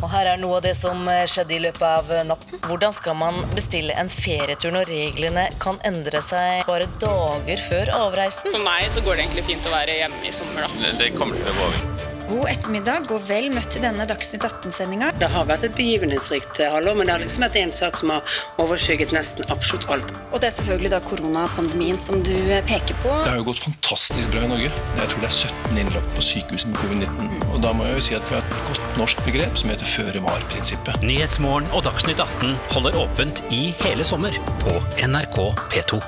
[0.00, 2.62] Og her er noe av det som skjedde i løpet av natten.
[2.64, 8.54] Hvordan skal man bestille en ferietur når reglene kan endre seg bare dager før avreisen?
[8.54, 10.96] For meg så går det egentlig fint å være hjemme i sommer, da.
[11.02, 12.13] Det kommer til å gå over.
[12.28, 15.10] God ettermiddag og vel møtt til denne Dagsnytt 18-sendinga.
[15.20, 18.36] Det har vært et begivenhetsrikt halvår, men det har liksom vært en sak som har
[18.62, 20.12] overskygget nesten absolutt alt.
[20.30, 22.32] Og det er selvfølgelig da koronapandemien som du
[22.68, 23.12] peker på.
[23.12, 24.72] Det har jo gått fantastisk bra i Norge.
[24.72, 27.44] Jeg tror det er 17 innlagt på sykehuset med covid-19.
[27.52, 29.92] Og da må jeg jo si at vi har et godt norsk begrep som heter
[29.92, 31.04] føre var-prinsippet.
[31.04, 34.34] Nyhetsmorgen og Dagsnytt 18 holder åpent i hele sommer
[34.64, 35.40] på NRK
[35.74, 36.00] P2.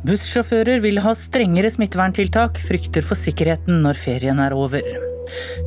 [0.00, 4.86] Bussjåfører vil ha strengere smitteverntiltak, frykter for sikkerheten når ferien er over.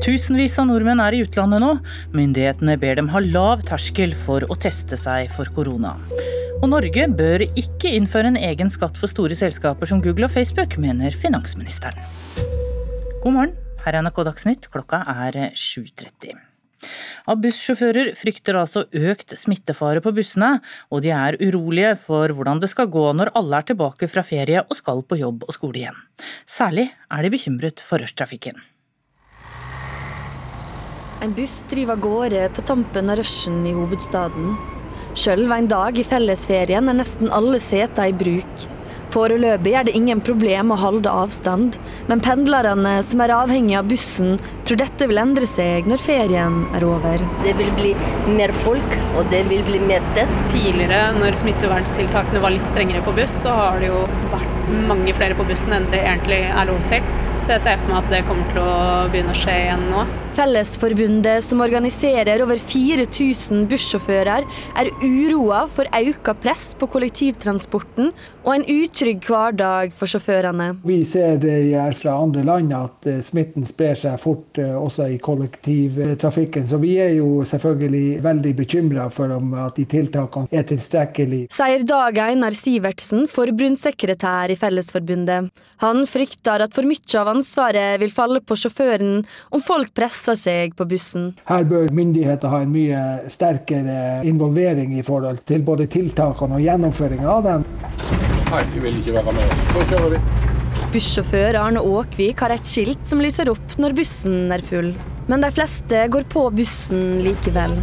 [0.01, 1.75] Tusenvis av nordmenn er i utlandet nå.
[2.17, 5.93] Myndighetene ber dem ha lav terskel for å teste seg for korona.
[6.63, 10.79] Og Norge bør ikke innføre en egen skatt for store selskaper som Google og Facebook,
[10.81, 12.01] mener finansministeren.
[13.21, 13.53] God morgen,
[13.85, 16.52] her er NRK Dagsnytt, klokka er 7.30.
[17.29, 20.57] Av bussjåfører frykter altså økt smittefare på bussene,
[20.91, 24.65] og de er urolige for hvordan det skal gå når alle er tilbake fra ferie
[24.65, 26.03] og skal på jobb og skole igjen.
[26.49, 28.59] Særlig er de bekymret for rushtrafikken.
[31.23, 34.57] En buss driver av gårde på tampen av rushen i hovedstaden.
[35.15, 38.65] Sjøl en dag i fellesferien er nesten alle seter i bruk.
[39.13, 41.75] Foreløpig er det ingen problem å holde avstand,
[42.09, 46.85] men pendlerne som er avhengig av bussen, tror dette vil endre seg når ferien er
[46.87, 47.21] over.
[47.43, 47.91] Det vil bli
[48.39, 50.33] mer folk, og det vil bli mer tett.
[50.49, 54.01] Tidligere, når smitteverntiltakene var litt strengere på buss, så har det jo
[54.33, 57.05] vært mange flere på bussen enn det egentlig er lov til.
[57.37, 58.77] Så jeg ser for meg at det kommer til å
[59.13, 60.07] begynne å skje igjen nå.
[60.33, 64.47] Fellesforbundet, som organiserer over 4000 bussjåfører,
[64.81, 68.09] er uroa for økt press på kollektivtransporten
[68.41, 70.71] og en utrygg hverdag for sjåførene.
[70.89, 71.59] Vi ser det
[71.99, 76.65] fra andre land at eh, smitten sprer seg fort eh, også i kollektivtrafikken.
[76.71, 81.51] Så vi er jo selvfølgelig veldig bekymra for om at de tiltakene er tilstrekkelige.
[81.53, 85.53] Sier Dag Einar Sivertsen, forbundssekretær i Fellesforbundet.
[85.85, 89.21] Han frykter at for mye av ansvaret vil falle på sjåføren
[89.53, 91.33] om folk presser seg på bussen.
[91.49, 97.27] Her bør myndigheter ha en mye sterkere involvering i forhold til både tiltakene og gjennomføringa
[97.35, 97.67] av dem.
[98.53, 99.53] Nei, de vil ikke være med.
[99.73, 100.23] Så kjører vi.
[100.93, 104.93] Bussjåfør Arne Åkvik har et skilt som lyser opp når bussen er full.
[105.27, 107.75] Men de fleste går på bussen likevel.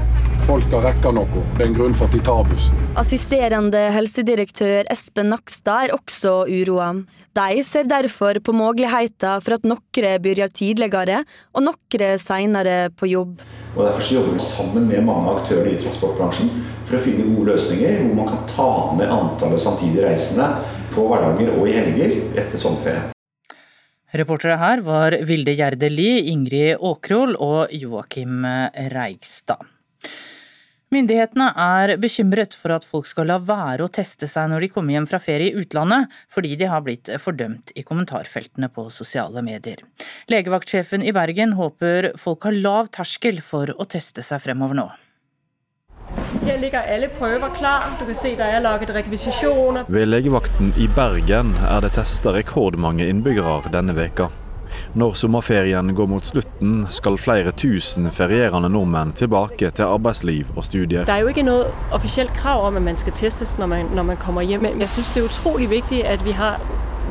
[0.51, 1.41] Folk rekker rekke noe.
[1.55, 2.79] Det er en grunn for at de tar bussen.
[2.99, 6.89] Assisterende helsedirektør Espen Nakstad er også uroa.
[7.39, 11.21] De ser derfor på muligheten for at noen begynner tidligere
[11.55, 13.39] og noen senere på jobb.
[13.77, 16.51] Og Derfor så jobber vi sammen med mange aktører i transportbransjen
[16.83, 20.51] for å finne gode løsninger hvor man kan ta ned antallet samtidig reisende
[20.91, 23.13] på hverdager og i helger etter sommerferien.
[24.19, 28.43] Reportere her var Vilde Gjerde Lie, Ingrid Åkroll og Joakim
[28.91, 29.63] Reigstad.
[30.91, 34.97] Myndighetene er bekymret for at folk skal la være å teste seg når de kommer
[34.97, 39.85] hjem fra ferie i utlandet, fordi de har blitt fordømt i kommentarfeltene på sosiale medier.
[40.35, 44.89] Legevaktsjefen i Bergen håper folk har lav terskel for å teste seg fremover nå.
[46.43, 47.87] Her ligger alle prøver klar.
[48.01, 49.87] Du kan se der er laget rekvisisjoner.
[49.87, 54.33] Ved legevakten i Bergen er det testa rekordmange innbyggere denne veka.
[54.95, 61.05] Når sommerferien går mot slutten, skal flere tusen ferierende nordmenn tilbake til arbeidsliv og studier.
[61.07, 64.09] Det er jo ikke noe offisielt krav om at man skal testes når man, når
[64.09, 66.59] man kommer hjem, men jeg syns det er utrolig viktig at vi har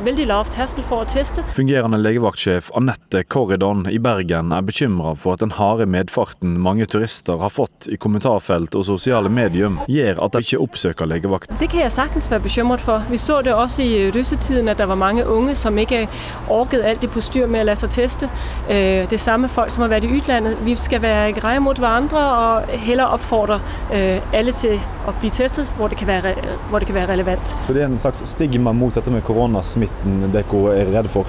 [0.04, 1.44] veldig lav terskel for å teste.
[1.56, 7.40] Fungerende legevaktsjef Anette Korridon i Bergen er bekymra for at den harde medfarten mange turister
[7.42, 11.52] har fått i kommentarfelt og sosiale medium, gjør at de ikke oppsøker legevakt.
[11.60, 13.04] Det kan jeg sagtens være bekymret for.
[13.10, 16.06] Vi så det også i russetiden at det var mange unge som ikke
[16.48, 18.30] orket alt det på styr med å la seg teste.
[18.70, 20.58] Øh, det samme folk som har vært i utlandet.
[20.64, 23.60] Vi skal være greie mot hverandre og heller oppfordre
[23.92, 26.34] øh, alle til å bli testet hvor det kan være,
[26.70, 27.54] hvor det kan være relevant.
[27.66, 29.89] Så det er en slags stigma mot dette med koronasmitte?
[29.90, 31.26] Smitten dere er redd for?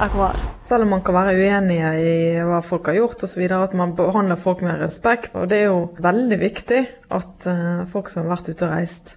[0.00, 0.38] Akkurat.
[0.68, 2.14] Selv om man kan være uenige i
[2.46, 5.34] hva folk har gjort osv., at man behandler folk med respekt.
[5.36, 6.80] Og det er jo veldig viktig
[7.12, 7.46] at
[7.90, 9.16] folk som har vært ute og reist,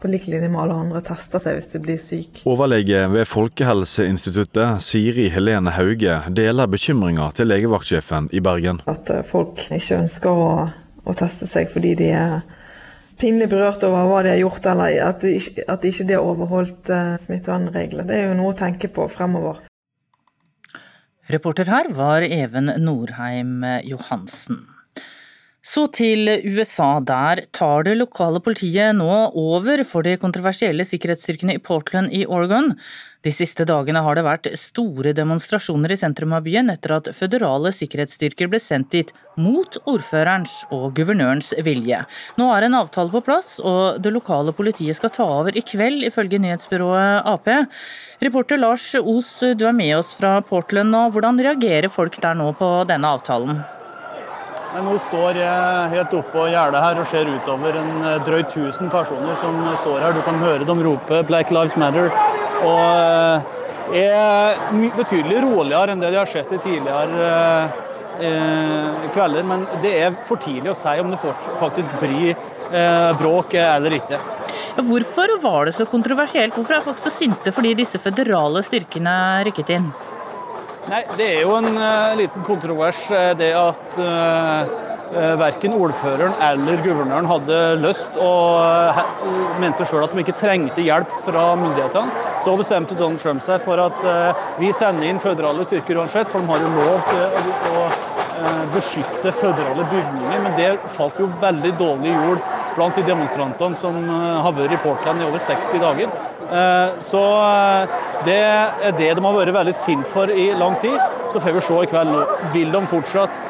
[0.00, 2.42] på lik linje med alle andre, tester seg hvis de blir syke.
[2.48, 8.82] Overlege ved Folkehelseinstituttet, Siri Helene Hauge, deler bekymringa til legevaktsjefen i Bergen.
[8.90, 10.50] At folk ikke ønsker å,
[11.06, 12.40] å teste seg fordi de er
[13.20, 15.34] pinlig berørt over hva de har gjort, eller at de
[15.66, 18.06] at de ikke har overholdt smittevernregler.
[18.08, 19.62] Det er jo noe å tenke på fremover.
[21.32, 24.60] Reporter her var Even Norheim Johansen.
[25.66, 27.00] Så til USA.
[27.02, 32.70] Der tar det lokale politiet nå over for de kontroversielle sikkerhetsstyrkene i Portland i Oregon.
[33.26, 37.72] De siste dagene har det vært store demonstrasjoner i sentrum av byen etter at føderale
[37.74, 39.10] sikkerhetsstyrker ble sendt dit
[39.42, 42.04] mot ordførerens og guvernørens vilje.
[42.38, 46.06] Nå er en avtale på plass, og det lokale politiet skal ta over i kveld,
[46.06, 47.50] ifølge nyhetsbyrået Ap.
[48.22, 51.08] Reporter Lars Os, du er med oss fra Portland nå.
[51.10, 53.66] Hvordan reagerer folk der nå på denne avtalen?
[54.74, 57.92] Nå står jeg helt oppå gjerdet her og ser utover en
[58.26, 60.12] drøyt 1000 personer som står her.
[60.16, 62.10] Du kan høre dem rope 'Black Lives Matter'.
[62.66, 64.56] Og er
[64.96, 67.70] betydelig roligere enn det de har sett i tidligere
[69.14, 69.42] kvelder.
[69.44, 71.20] Men det er for tidlig å si om det
[71.60, 72.34] faktisk blir
[73.20, 74.18] bråk eller ikke.
[74.76, 76.52] Hvorfor var det så kontroversielt?
[76.52, 79.88] Hvorfor er folk så sinte fordi disse føderale styrkene rykket inn?
[80.86, 82.98] Nei, Det er jo en uh, liten kontrovers
[83.40, 84.74] det at uh,
[85.40, 89.00] verken ordføreren eller guvernøren hadde lyst og uh,
[89.62, 92.22] mente sjøl at de ikke trengte hjelp fra myndighetene.
[92.46, 94.04] Så bestemte Donald Trump seg for at
[94.60, 97.88] vi sender inn føderale styrker uansett, for de har jo lov til å
[98.76, 100.44] beskytte føderale bygninger.
[100.44, 102.44] Men det falt jo veldig dårlig i jord
[102.76, 106.12] blant de demonstrantene som har vært i Portland i over 60 dager.
[107.08, 107.22] Så
[108.26, 110.96] det er det de har vært veldig sint for i lang tid.
[111.32, 112.24] Så får vi se i kveld nå.
[112.54, 113.40] Vil de fortsatt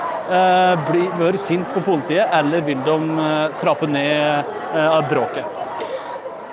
[0.88, 3.26] bli, være sint på politiet, eller vil de
[3.60, 4.54] trappe ned
[4.86, 5.60] av bråket?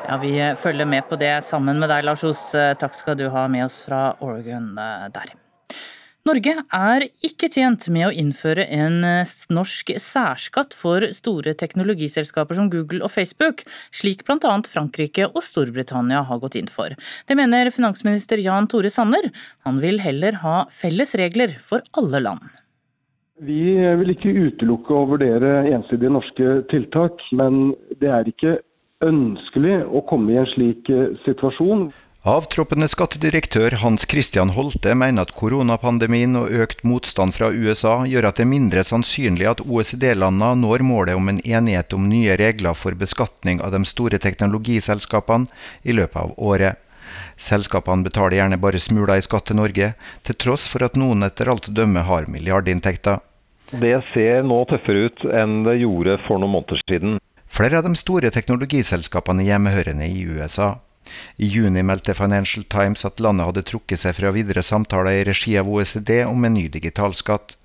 [0.03, 2.49] Ja, Vi følger med på det sammen med deg, Lars Os.
[2.81, 5.37] Takk skal du ha med oss fra Oregon der.
[6.23, 9.01] Norge er ikke tjent med å innføre en
[9.51, 14.53] norsk særskatt for store teknologiselskaper som Google og Facebook, slik bl.a.
[14.71, 16.95] Frankrike og Storbritannia har gått inn for.
[17.27, 19.27] Det mener finansminister Jan Tore Sanner.
[19.67, 22.47] Han vil heller ha felles regler for alle land.
[23.43, 28.61] Vi vil ikke utelukke å vurdere ensidige norske tiltak, men det er ikke
[29.03, 30.87] ønskelig å komme i en slik
[31.27, 31.89] situasjon.
[32.23, 38.37] Avtroppende skattedirektør Hans Christian Holte mener at koronapandemien og økt motstand fra USA gjør at
[38.37, 42.95] det er mindre sannsynlig at OECD-landene når målet om en enighet om nye regler for
[42.95, 45.51] beskatning av de store teknologiselskapene
[45.83, 46.79] i løpet av året.
[47.35, 49.91] Selskapene betaler gjerne bare smuler i skatt til Norge,
[50.23, 53.19] til tross for at noen etter alt å dømme har milliardinntekter.
[53.83, 57.19] Det ser nå tøffere ut enn det gjorde for noen måneder siden.
[57.51, 60.71] Flere av de store teknologiselskapene er hjemmehørende i USA.
[61.37, 65.57] I juni meldte Financial Times at landet hadde trukket seg fra videre samtaler i regi
[65.59, 67.57] av OECD om en ny digitalskatt.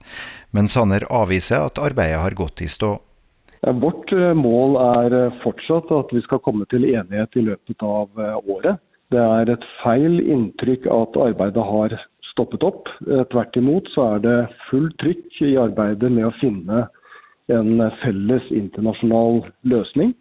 [0.50, 2.96] Men Sanner avviser at arbeidet har gått i stå.
[3.82, 8.08] Vårt mål er fortsatt at vi skal komme til enighet i løpet av
[8.46, 8.78] året.
[9.10, 11.96] Det er et feil inntrykk at arbeidet har
[12.30, 12.90] stoppet opp.
[13.32, 16.86] Tvert imot så er det fullt trykk i arbeidet med å finne
[17.48, 20.12] en felles internasjonal løsning.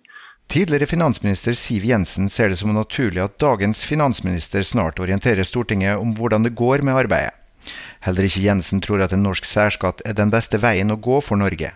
[0.47, 6.13] Tidligere finansminister Siv Jensen ser det som naturlig at dagens finansminister snart orienterer Stortinget om
[6.15, 7.33] hvordan det går med arbeidet.
[8.05, 11.35] Heller ikke Jensen tror at en norsk særskatt er den beste veien å gå for
[11.35, 11.73] Norge.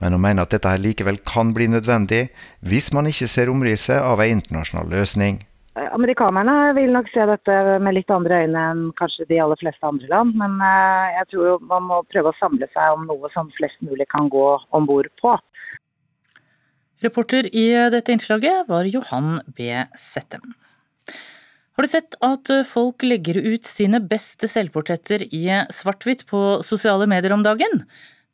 [0.00, 2.30] Men hun mener at dette her likevel kan bli nødvendig,
[2.64, 5.42] hvis man ikke ser omrisset av en internasjonal løsning.
[5.76, 10.08] Amerikanerne vil nok se dette med litt andre øyne enn kanskje de aller fleste andre
[10.08, 10.32] land.
[10.40, 10.56] Men
[11.18, 14.46] jeg tror man må prøve å samle seg om noe som flest mulig kan gå
[14.72, 15.36] om bord på.
[17.04, 19.68] Reporter i dette innslaget var Johan B.
[19.98, 20.54] Settem.
[21.76, 27.34] Har du sett at folk legger ut sine beste selvportretter i svart-hvitt på sosiale medier
[27.36, 27.82] om dagen?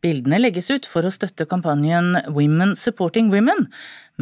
[0.03, 3.69] Bildene legges ut for å støtte kampanjen Women Supporting Women,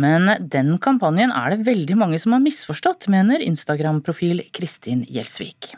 [0.01, 5.75] men den kampanjen er det veldig mange som har misforstått, mener Instagram-profil Kristin Gjelsvik.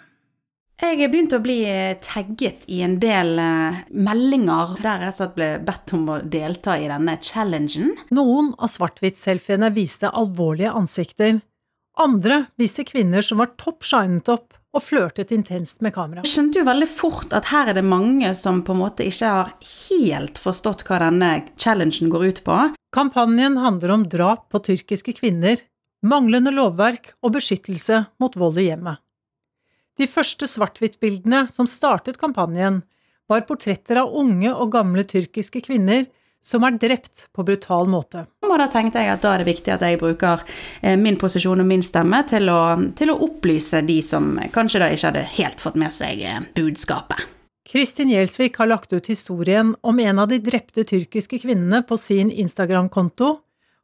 [0.82, 1.60] Jeg begynte å bli
[2.02, 7.14] tagget i en del eh, meldinger der jeg ble bedt om å delta i denne
[7.22, 7.92] challengen.
[8.10, 11.38] Noen av svart-hvitt-selfiene viste alvorlige ansikter,
[12.02, 16.24] andre viste kvinner som var topp shinet opp og flørtet intenst med kamera.
[16.24, 19.30] Jeg skjønte jo veldig fort at her er det mange som på en måte ikke
[19.36, 21.30] har helt forstått hva denne
[21.60, 22.58] challengen går ut på.
[22.96, 25.62] Kampanjen handler om drap på tyrkiske kvinner,
[26.02, 28.98] manglende lovverk og beskyttelse mot vold i hjemmet.
[30.00, 32.82] De første svart-hvitt-bildene som startet kampanjen,
[33.30, 36.08] var portretter av unge og gamle tyrkiske kvinner
[36.42, 38.24] som er drept på brutal måte.
[38.42, 40.42] Og da tenkte jeg at da er det viktig at jeg bruker
[40.82, 42.62] eh, min posisjon og min stemme til å,
[42.98, 47.22] til å opplyse de som kanskje da ikke hadde helt fått med seg eh, budskapet.
[47.72, 52.28] Kristin Gjelsvik har lagt ut historien om en av de drepte tyrkiske kvinnene på sin
[52.28, 53.36] Instagram-konto,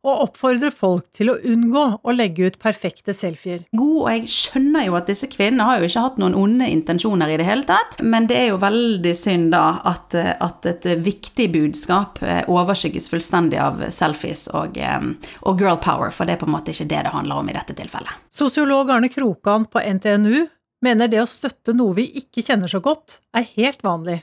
[0.06, 3.64] og oppfordrer folk til å unngå å legge ut perfekte selfier.
[3.76, 7.32] God, og jeg skjønner jo at disse kvinnene har jo ikke hatt noen onde intensjoner
[7.34, 11.48] i det hele tatt, men det er jo veldig synd da at, at et viktig
[11.54, 15.10] budskap eh, overskygges fullstendig av selfies og, eh,
[15.42, 17.56] og girl power, for det er på en måte ikke det det handler om i
[17.56, 18.22] dette tilfellet.
[18.30, 20.46] Sosiolog Arne Krokan på NTNU
[20.84, 24.20] mener det å støtte noe vi ikke kjenner så godt, er helt vanlig.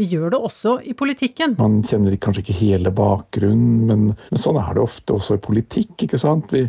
[0.00, 1.58] Vi gjør det også i politikken.
[1.58, 5.92] Man kjenner kanskje ikke hele bakgrunnen, men, men sånn er det ofte også i politikk.
[6.06, 6.48] ikke sant?
[6.54, 6.62] Vi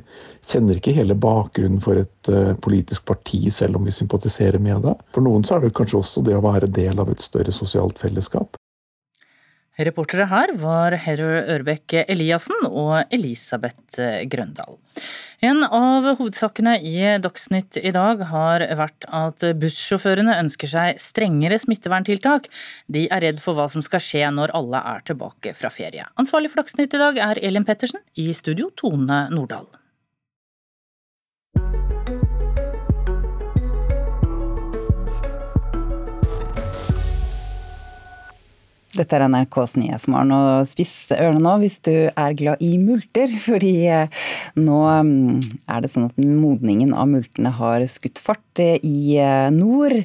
[0.51, 4.97] kjenner ikke hele bakgrunnen for et uh, politisk parti, selv om vi sympatiserer med det.
[5.15, 8.03] For noen så er det kanskje også det å være del av et større sosialt
[8.03, 8.59] fellesskap.
[9.88, 11.21] Reportere her var Herr
[11.55, 13.97] Ørbekk Eliassen og Elisabeth
[14.29, 14.77] Grøndal.
[15.41, 22.45] En av hovedsakene i Dagsnytt i dag har vært at bussjåførene ønsker seg strengere smitteverntiltak.
[22.86, 26.05] De er redd for hva som skal skje når alle er tilbake fra ferie.
[26.21, 29.65] Ansvarlig for Dagsnytt i dag er Elin Pettersen, i studio Tone Nordahl.
[38.91, 43.31] Dette er NRKs Nyhetsmorgen, og spiss ørene nå hvis du er glad i multer.
[43.45, 44.23] Fordi eh,
[44.59, 49.47] nå mm, er det sånn at modningen av multene har skutt fart eh, i eh,
[49.55, 49.95] nord.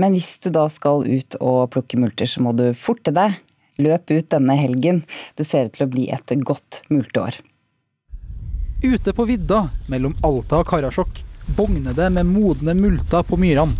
[0.00, 3.36] Men hvis du da skal ut og plukke multer, så må du forte deg.
[3.82, 5.02] Løp ut denne helgen.
[5.36, 7.40] Det ser ut til å bli et godt multeår.
[8.84, 11.22] Ute på vidda mellom Alta og Karasjok
[11.56, 13.74] bogner det med modne multer på myrene.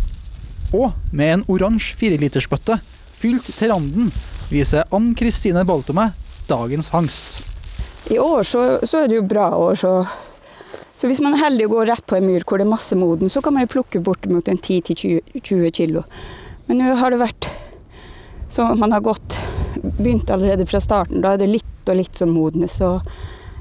[0.75, 2.79] Og med en oransje firelitersbøtte
[3.19, 4.13] fylt til randen
[4.51, 6.11] viser Ann Kristine Baltome
[6.49, 7.43] dagens hangst.
[8.13, 9.93] I år så, så, er det jo bra år, så,
[10.95, 12.97] så hvis man er heldig og går rett på en myr hvor det er masse
[12.97, 16.05] moden, så kan man jo plukke bortimot 10-20 kilo.
[16.67, 17.49] Men nå har det vært
[18.49, 19.37] så man har gått
[19.97, 21.21] begynt allerede fra starten.
[21.21, 22.77] Da er det litt og litt som modnes.
[22.77, 23.01] Så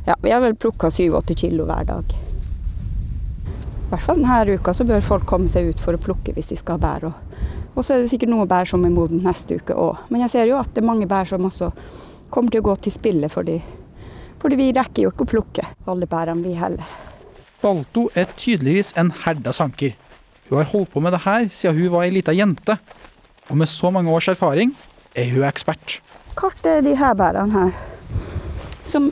[0.07, 2.15] ja, vi har vel plukka 7-8 kilo hver dag.
[2.15, 6.53] I hvert fall denne uka så bør folk komme seg ut for å plukke hvis
[6.53, 7.09] de skal ha bær.
[7.11, 7.34] Og
[7.83, 10.05] så er det sikkert noe bær som er modne neste uke òg.
[10.14, 11.72] Men jeg ser jo at det er mange bær som også
[12.31, 13.59] kommer til å gå til spille, fordi,
[14.43, 16.95] fordi vi rekker jo ikke å plukke alle bærene vi heller.
[17.64, 19.95] Balto er tydeligvis en herda sanker.
[20.51, 22.77] Hun har holdt på med det her siden hun var ei lita jente.
[23.49, 24.75] Og med så mange års erfaring
[25.16, 25.99] er hun ekspert.
[26.37, 27.75] Kart er de her bærene her,
[28.85, 29.11] som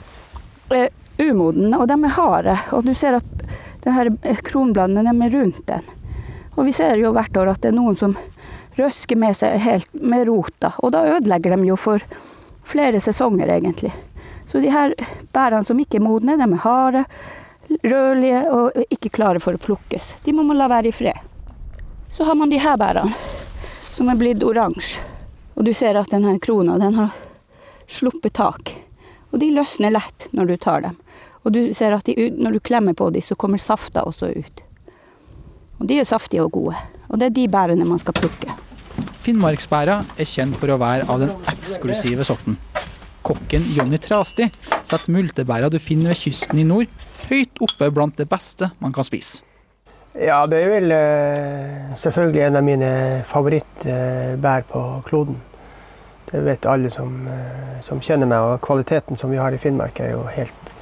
[0.75, 0.91] er
[1.21, 2.57] umodne, og de er harde.
[2.77, 3.45] Og du ser at
[3.85, 4.11] de her
[4.45, 5.85] kronbladene er rundt den.
[6.57, 8.17] Og vi ser jo hvert år at det er noen som
[8.79, 10.73] røsker med seg helt med rota.
[10.83, 12.05] Og da ødelegger de jo for
[12.69, 13.93] flere sesonger, egentlig.
[14.47, 14.95] Så de her
[15.33, 17.05] bærene som ikke er modne, de er harde,
[17.83, 20.13] rødlige og ikke klare for å plukkes.
[20.25, 21.19] De må man la være i fred.
[22.13, 23.15] Så har man de her bærene,
[23.93, 25.01] som er blitt oransje.
[25.57, 27.13] Og du ser at denne krona den har
[27.89, 28.73] sluppet tak.
[29.33, 30.99] Og de løsner lett når du tar dem.
[31.43, 34.63] Og du ser at de, når du klemmer på dem, så kommer safta også ut.
[35.81, 36.79] Og de er saftige og gode.
[37.13, 38.57] Og det er de bærene man skal plukke.
[39.23, 42.57] Finnmarksbæra er kjent for å være av den eksklusive sorten.
[43.23, 44.49] Kokken Jonny Trasti
[44.83, 46.91] setter multebæra du finner ved kysten i nord,
[47.29, 49.45] høyt oppe blant det beste man kan spise.
[50.19, 52.91] Ja, det er vel uh, selvfølgelig en av mine
[53.31, 55.39] favorittbær på kloden.
[56.29, 60.03] Det vet alle som, uh, som, kjenner meg, og kvaliteten som vi har i Finnmark
[60.03, 60.73] er jo helt,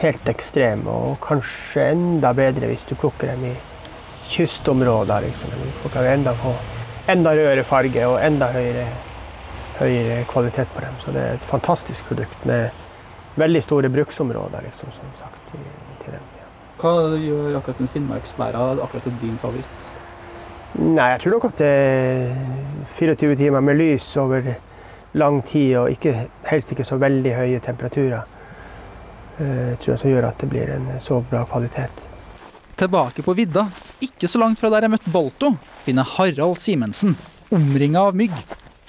[0.00, 0.82] helt ekstrem.
[0.90, 3.54] Og kanskje enda bedre hvis du plukker dem i
[4.30, 5.20] kystområder.
[5.20, 5.48] Liksom.
[5.82, 6.54] Folk kan enda få
[7.08, 8.86] enda rødere farge og enda høyere,
[9.78, 10.98] høyere, kvalitet på dem.
[11.04, 12.68] Så det er et fantastisk produkt med
[13.36, 15.42] veldig store bruksområder, liksom, som sagt.
[16.04, 16.22] til dem.
[16.38, 16.46] Ja.
[16.80, 19.92] Hva gjør akkurat en finnmarksbæra akkurat til din favoritt?
[20.76, 22.34] Nei, jeg tror nok at det er
[22.98, 24.42] 24 timer med lys over
[25.16, 28.20] lang tid og ikke, helst ikke så veldig høye temperaturer.
[29.38, 32.05] jeg tror jeg som gjør at det blir en så bra kvalitet.
[32.76, 33.70] Tilbake på vidda,
[34.04, 35.54] ikke så langt fra der jeg møtte Balto,
[35.86, 37.14] finner Harald Simensen,
[37.48, 38.34] omringa av mygg.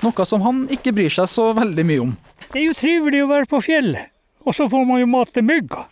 [0.04, 2.12] Noe som han ikke bryr seg så veldig mye om.
[2.52, 4.12] Det er jo trivelig å være på fjellet,
[4.44, 5.86] og så får man jo mat til mygga.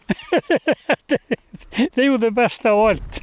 [1.09, 1.21] det,
[1.95, 3.21] er jo det beste av alt.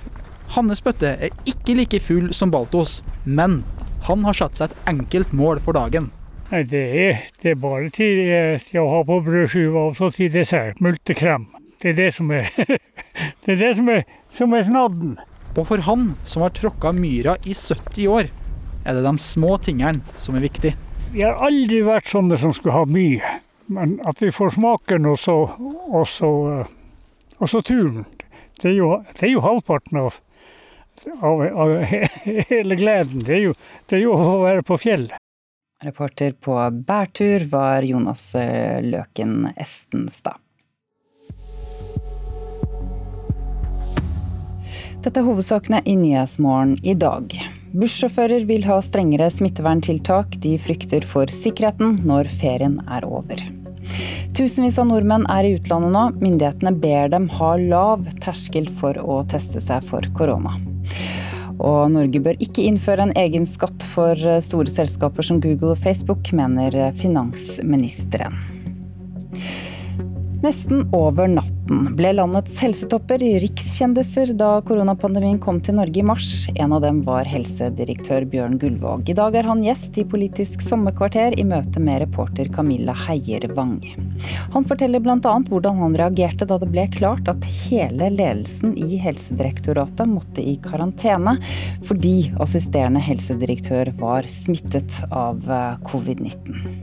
[0.56, 3.60] Hannes bøtte er ikke like full som Baltos, men
[4.08, 6.08] han har satt seg et enkelt mål for dagen.
[6.48, 10.08] Nei, det er, det er bare til, eh, til å ha på brødskiva og så
[10.12, 10.80] til dessert.
[10.80, 11.50] Multekrem.
[11.82, 12.50] Det er det som er,
[13.44, 14.04] det er, det som er,
[14.36, 15.16] som er snadden.
[15.52, 18.30] Og for han som har tråkka myra i 70 år,
[18.82, 20.74] er det de små tingene som er viktig.
[21.12, 23.38] Vi har aldri vært sånne som skulle ha mye.
[23.72, 25.36] Men at vi får smaken og så,
[25.92, 26.30] og så,
[27.38, 28.04] og så turen,
[28.60, 30.16] det er jo, det er jo halvparten av,
[31.20, 33.24] av, av hele gleden.
[33.26, 33.56] Det er, jo,
[33.88, 35.18] det er jo å være på fjellet.
[35.82, 36.54] Reporter på
[36.86, 40.38] bærtur var Jonas eh, Løken Estenstad.
[45.02, 47.32] Dette er hovedsakene i Nyhetsmorgen i dag.
[47.74, 50.36] Bussjåfører vil ha strengere smitteverntiltak.
[50.44, 53.42] De frykter for sikkerheten når ferien er over.
[54.38, 56.04] Tusenvis av nordmenn er i utlandet nå.
[56.22, 60.54] Myndighetene ber dem ha lav terskel for å teste seg for korona.
[61.58, 64.14] Og Norge bør ikke innføre en egen skatt for
[64.46, 68.61] store selskaper som Google og Facebook, mener finansministeren.
[70.42, 76.30] Nesten over natten ble landets helsetopper rikskjendiser da koronapandemien kom til Norge i mars.
[76.56, 79.06] En av dem var helsedirektør Bjørn Gullvåg.
[79.06, 83.78] I dag er han gjest i Politisk sommerkvarter i møte med reporter Camilla Heiervang.
[84.56, 85.36] Han forteller bl.a.
[85.46, 91.38] hvordan han reagerte da det ble klart at hele ledelsen i Helsedirektoratet måtte i karantene
[91.86, 96.81] fordi assisterende helsedirektør var smittet av eh, covid-19.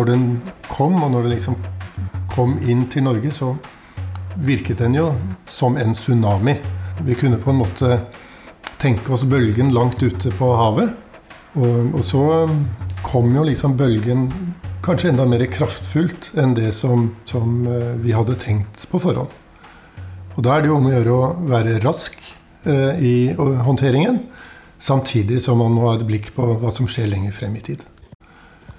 [0.00, 0.24] Når den
[0.70, 1.56] kom, og når den liksom
[2.32, 3.52] kom inn til Norge, så
[4.40, 5.10] virket den jo
[5.50, 6.54] som en tsunami.
[7.04, 7.98] Vi kunne på en måte
[8.80, 10.94] tenke oss bølgen langt ute på havet.
[11.58, 12.22] Og, og så
[13.04, 14.24] kom jo liksom bølgen
[14.84, 19.28] kanskje enda mer kraftfullt enn det som, som eh, vi hadde tenkt på forhånd.
[20.38, 22.16] Og da er det jo om å gjøre å være rask
[22.64, 24.22] eh, i håndteringen,
[24.80, 27.84] samtidig som man må ha et blikk på hva som skjer lenger frem i tid.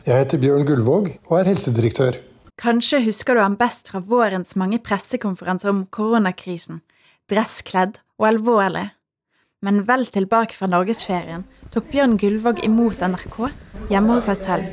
[0.02, 2.16] Jeg heter Bjørn Gullvåg og er helsedirektør.
[2.58, 6.80] Kanskje husker du ham best fra vårens mange pressekonferanser om koronakrisen.
[7.30, 8.88] Dresskledd og alvorlig.
[9.62, 13.38] Men vel tilbake fra norgesferien tok Bjørn Gullvåg imot NRK
[13.92, 14.66] hjemme hos seg selv.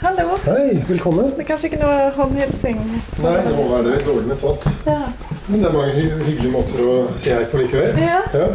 [0.00, 0.36] Hallo.
[0.44, 1.32] Hei, velkommen.
[1.38, 2.84] Det er kanskje ikke noe håndhilsing?
[3.24, 4.68] Nei, det må være dårlig med sånt.
[4.84, 5.08] Ja.
[5.48, 7.96] Men det er mange hyggelige måter å si hei på likevel.
[8.04, 8.20] Ja.
[8.36, 8.52] ja.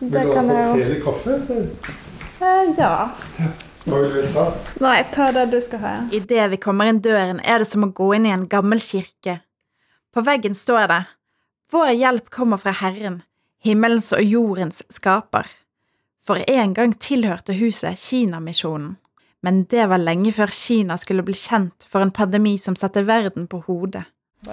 [0.00, 1.90] Det Vil du ha kan jeg kopp te eller kaffe?
[2.40, 3.10] Eh, ja.
[3.84, 4.44] Hva vil du ha?
[4.80, 5.94] Nei, ta det du skal ha.
[6.12, 9.40] Idet vi kommer inn døren, er det som å gå inn i en gammel kirke.
[10.14, 11.00] På veggen står det
[11.70, 13.20] Vår hjelp kommer fra Herren,
[13.62, 15.46] himmelens og jordens skaper.
[16.20, 18.96] For en gang tilhørte huset Kinamisjonen.
[19.42, 23.46] Men det var lenge før Kina skulle bli kjent for en pandemi som satte verden
[23.48, 24.02] på hodet.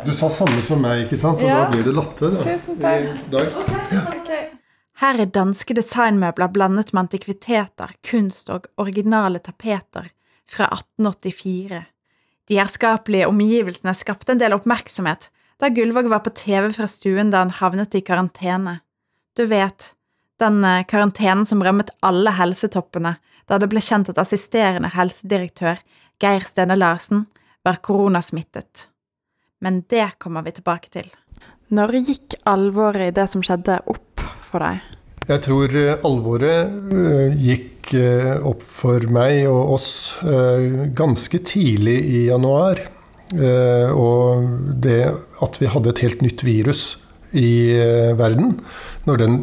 [0.05, 1.41] Du sa samme som meg, ikke sant?
[1.41, 1.63] Og Ja.
[1.63, 2.31] da blir det latter.
[2.35, 2.43] Da.
[2.43, 3.17] Tusen takk.
[3.27, 4.53] I dag.
[4.97, 10.07] Her er danske designmøbler blandet med antikviteter, kunst og originale tapeter
[10.49, 11.83] fra 1884.
[12.47, 15.29] De herskapelige omgivelsene skapte en del oppmerksomhet
[15.61, 18.79] da Gullvåg var på TV fra stuen da han havnet i karantene.
[19.37, 19.91] Du vet,
[20.41, 23.17] den eh, karantenen som rammet alle helsetoppene
[23.49, 25.81] da det ble kjent at assisterende helsedirektør
[26.21, 27.25] Geir Stene Larsen
[27.65, 28.87] var koronasmittet.
[29.61, 31.09] Men det kommer vi tilbake til.
[31.73, 34.06] Når gikk alvoret i det som skjedde, opp
[34.57, 34.93] for deg?
[35.27, 39.89] Jeg tror eh, alvoret eh, gikk eh, opp for meg og oss
[40.97, 42.81] ganske tidlig i januar.
[43.27, 44.43] Og
[44.79, 45.01] det
[45.43, 46.83] at vi hadde et helt nytt virus
[47.35, 47.75] i
[48.15, 48.53] verden,
[49.03, 49.35] når den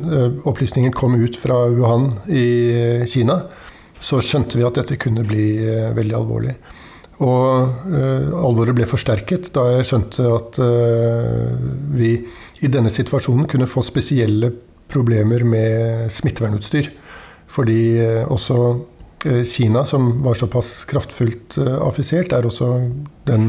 [0.49, 3.43] opplysningen kom ut fra Wuhan i Kina,
[4.01, 5.51] så skjønte vi at dette kunne bli
[5.99, 6.57] veldig alvorlig.
[7.29, 7.93] Og
[8.41, 10.61] alvoret ble forsterket da jeg skjønte at
[12.01, 12.15] vi
[12.65, 14.55] i denne situasjonen kunne få spesielle
[14.93, 16.91] problemer med smittevernutstyr.
[17.51, 18.59] Fordi eh, også
[19.49, 22.67] Kina, som var såpass kraftfullt affisert, er også
[23.25, 23.47] den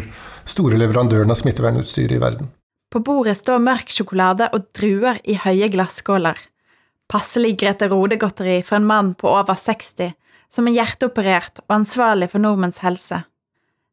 [0.47, 2.47] store leverandøren av smittevernutstyr i verden.
[2.95, 6.38] På bordet står mørk sjokolade og druer i høye glasskåler.
[7.11, 10.13] Passelig Grete Rode-godteri for en mann på over 60,
[10.47, 13.25] som er hjerteoperert og ansvarlig for nordmenns helse.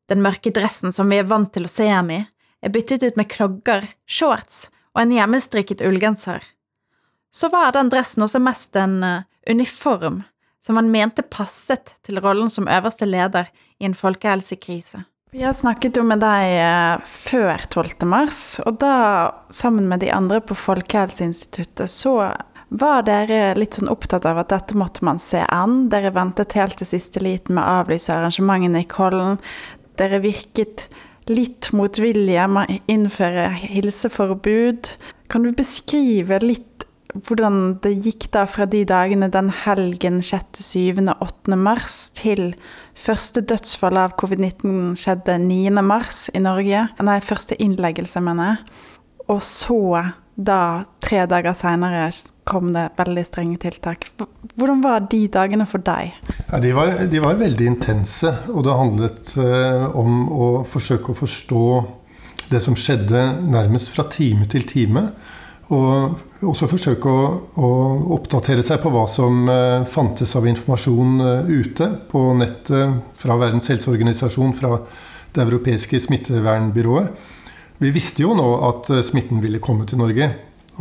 [0.06, 2.22] Den mørke dressen som vi er vant til å se ham i,
[2.62, 6.44] er byttet ut med klogger, shorts og en hjemmestrikket ullgenser.
[7.32, 10.22] Så var den dressen også mest en uh, uniform
[10.62, 13.48] som han mente passet til rollen som øverste leder
[13.80, 15.02] i en folkehelsekrise.
[15.32, 18.04] Vi har snakket jo med deg eh, før 12.
[18.06, 18.96] mars, og da,
[19.50, 22.18] sammen med de andre på Folkehelseinstituttet, så
[22.68, 25.86] var dere litt sånn opptatt av at dette måtte man se an?
[25.92, 29.40] Dere ventet helt til siste liten med å avlyse arrangementene i Kollen.
[30.00, 30.86] Dere virket
[31.32, 34.92] litt motvillige med å innføre hilseforbud.
[35.32, 36.71] Kan du beskrive litt
[37.12, 41.58] hvordan det gikk da fra de dagene den helgen 6., 7., 8.
[41.60, 42.52] mars til
[42.98, 45.76] første dødsfall av covid-19 skjedde 9.
[45.84, 46.86] mars i Norge.
[47.04, 48.80] Nei, første innleggelse, mener jeg.
[49.32, 49.78] Og så,
[50.36, 50.60] da,
[51.04, 52.08] tre dager seinere,
[52.48, 54.08] kom det veldig strenge tiltak.
[54.58, 56.16] Hvordan var de dagene for deg?
[56.48, 61.20] Ja, de, var, de, var, veldig intense, og det handlet eh, om å forsøke å
[61.22, 61.66] forstå
[62.52, 65.06] det som skjedde nærmest fra time til time.
[65.72, 67.24] Og også forsøke å,
[67.60, 67.68] å,
[68.16, 73.70] oppdatere seg på hva som uh, fantes av informasjon uh, ute på nettet fra Verdens
[73.70, 74.78] helseorganisasjon, fra
[75.32, 77.12] det europeiske smittevernbyrået.
[77.82, 80.32] Vi visste jo nå at uh, smitten ville komme til Norge.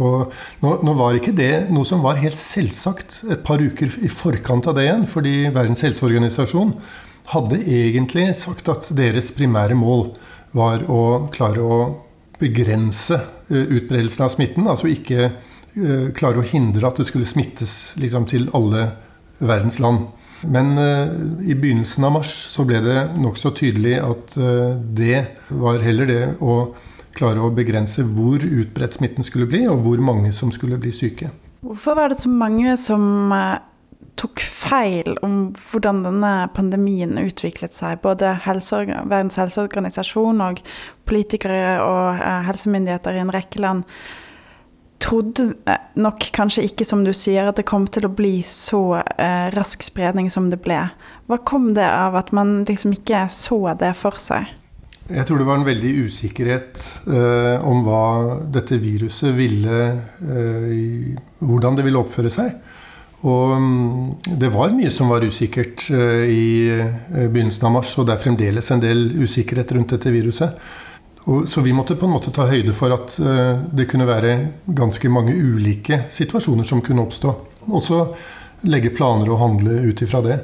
[0.01, 0.31] Og
[0.63, 4.69] nå, nå, var ikke det noe som var helt selvsagt et par uker i forkant
[4.71, 5.05] av det igjen.
[5.09, 6.73] Fordi Verdens helseorganisasjon
[7.35, 10.09] hadde egentlig sagt at deres primære mål
[10.57, 11.81] var å klare å
[12.41, 13.19] begrense
[13.51, 14.65] utbredelsen av smitten.
[14.71, 18.89] Altså ikke Eh, klare å hindre at det skulle smittes liksom, til alle
[19.39, 20.09] verdens land.
[20.41, 21.07] Men uh,
[21.45, 26.21] i begynnelsen av mars så ble det nokså tydelig at uh, det var heller det
[26.41, 26.61] å
[27.17, 31.29] klare å begrense hvor utbredt smitten skulle bli, og hvor mange som skulle bli syke.
[31.61, 33.03] Hvorfor var det så mange som
[33.35, 33.59] uh,
[34.17, 38.01] tok feil om hvordan denne pandemien utviklet seg?
[38.01, 40.63] Både helse, Verdens helseorganisasjon og
[41.09, 43.85] politikere og helsemyndigheter i en rekke land
[45.01, 45.51] trodde
[45.99, 49.83] nok kanskje ikke, som du sier, at det kom til å bli så eh, rask
[49.85, 50.79] spredning som det ble.
[51.29, 54.49] Hva kom det av at man liksom ikke så det for seg?
[55.11, 58.03] Jeg tror det var en veldig usikkerhet eh, om hva
[58.53, 62.53] dette viruset ville eh, Hvordan det ville oppføre seg.
[63.27, 68.07] Og mm, det var mye som var usikkert eh, i eh, begynnelsen av mars, og
[68.07, 70.55] det er fremdeles en del usikkerhet rundt dette viruset.
[71.29, 74.33] Og, så vi måtte på en måte ta høyde for at uh, det kunne være
[74.77, 77.33] ganske mange ulike situasjoner som kunne oppstå.
[77.69, 78.01] Og så
[78.69, 80.39] legge planer og handle ut ifra det.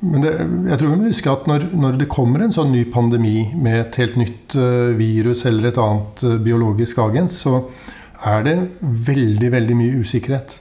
[0.00, 0.32] Men det,
[0.70, 3.80] jeg tror vi må huske at når, når, det kommer en sånn ny pandemi med
[3.82, 7.60] et helt nytt uh, virus eller et annet uh, biologisk agens, så
[8.28, 10.56] er det veldig, veldig mye usikkerhet.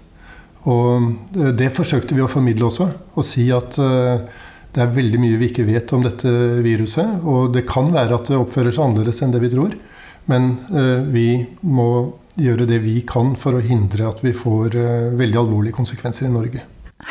[0.68, 2.86] Og det forsøkte vi å formidle også.
[3.18, 3.78] Å si at
[4.78, 6.30] det er veldig mye vi ikke vet om dette
[6.62, 7.26] viruset.
[7.26, 9.74] Og det kan være at det oppfører seg annerledes enn det vi tror.
[10.30, 11.30] Men uh, vi
[11.66, 11.90] må
[12.38, 16.34] gjøre det vi kan for å hindre at vi får uh, veldig alvorlige konsekvenser i
[16.34, 16.62] Norge.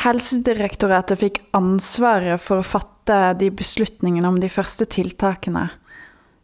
[0.05, 5.67] Helsedirektoratet fikk ansvaret for å fatte de beslutningene om de første tiltakene.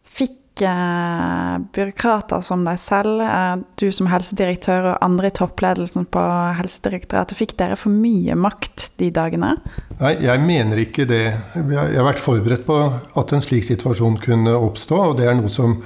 [0.03, 6.23] Fikk Eh, byråkrater som deg selv, eh, du som helsedirektør og andre i toppledelsen på
[6.59, 9.57] Helsedirektoratet, fikk dere for mye makt de dagene?
[9.99, 11.33] Nei, jeg mener ikke det.
[11.55, 12.79] Jeg har vært forberedt på
[13.17, 15.81] at en slik situasjon kunne oppstå, og det er noe som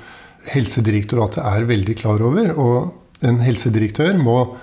[0.47, 2.53] Helsedirektoratet er veldig klar over.
[2.55, 2.93] Og
[3.26, 4.57] en helsedirektør må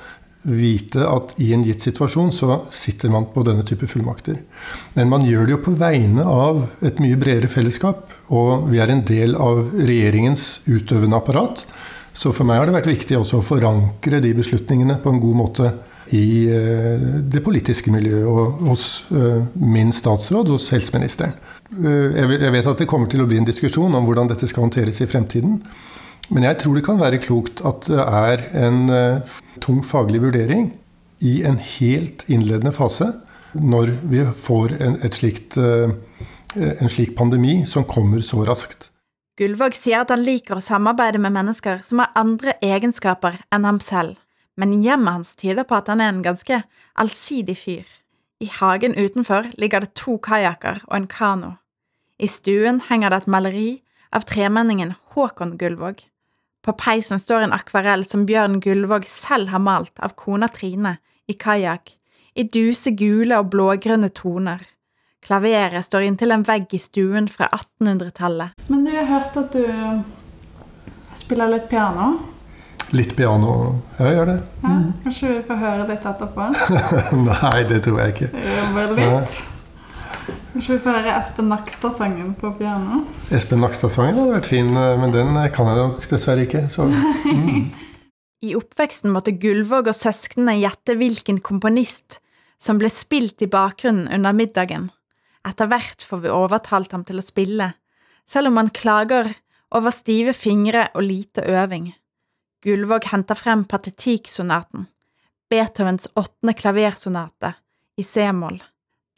[0.44, 4.38] vite at i en gitt situasjon så sitter man på denne type fullmakter.
[4.94, 8.92] Men man gjør det jo på vegne av et mye bredere fellesskap, og vi er
[8.92, 11.64] en del av regjeringens utøvende apparat.
[12.14, 15.40] Så for meg har det vært viktig også å forankre de beslutningene på en god
[15.40, 15.72] måte
[16.14, 21.34] i eh, det politiske miljøet og hos eh, min statsråd, hos helseministeren.
[21.74, 24.66] Eh, jeg vet at det kommer til å bli en diskusjon om hvordan dette skal
[24.66, 25.58] håndteres i fremtiden.
[26.32, 30.72] Men jeg tror det kan være klokt at det er en uh, tung faglig vurdering
[31.24, 33.10] i en helt innledende fase
[33.54, 35.92] når vi får en, slikt, uh,
[36.56, 38.90] en slik pandemi som kommer så raskt.
[39.38, 43.80] Gullvåg sier at han liker å samarbeide med mennesker som har andre egenskaper enn ham
[43.82, 44.14] selv,
[44.54, 46.60] men hjemmet hans tyder på at han er en ganske
[46.94, 47.84] allsidig fyr.
[48.38, 51.52] I hagen utenfor ligger det to kajakker og en kano.
[52.18, 53.70] I stuen henger det et maleri
[54.14, 56.04] av tremenningen Håkon Gullvåg.
[56.64, 60.96] På peisen står en akvarell som Bjørn Gullvåg selv har malt av kona Trine,
[61.28, 61.92] i kajakk,
[62.34, 64.62] i duse gule og blågrønne toner.
[65.24, 68.56] Klaveret står inntil en vegg i stuen fra 1800-tallet.
[68.68, 72.14] Men du, jeg har hørt at du spiller litt piano.
[72.96, 73.54] Litt piano.
[73.98, 74.40] Ja, jeg gjør det.
[74.64, 76.50] Ja, kanskje vi får høre litt etterpå?
[77.28, 78.30] Nei, det tror jeg ikke.
[78.76, 79.42] Bare litt.
[80.54, 83.00] Kanskje vi får høre Espen Nakstad-sangen på piano?
[83.34, 86.60] Espen Nakstad-sangen hadde vært fin, men den kan jeg nok dessverre ikke.
[86.70, 87.64] Så, mm.
[88.46, 92.20] I oppveksten måtte Gullvåg og søsknene gjette hvilken komponist
[92.62, 94.92] som ble spilt i bakgrunnen under middagen.
[95.42, 97.72] Etter hvert får vi overtalt ham til å spille,
[98.22, 99.32] selv om han klager
[99.74, 101.88] over stive fingre og lite øving.
[102.62, 104.86] Gullvåg henter frem Patetiksonaten,
[105.50, 107.56] Beethovens åttende klaversonate,
[107.98, 108.62] i c-moll.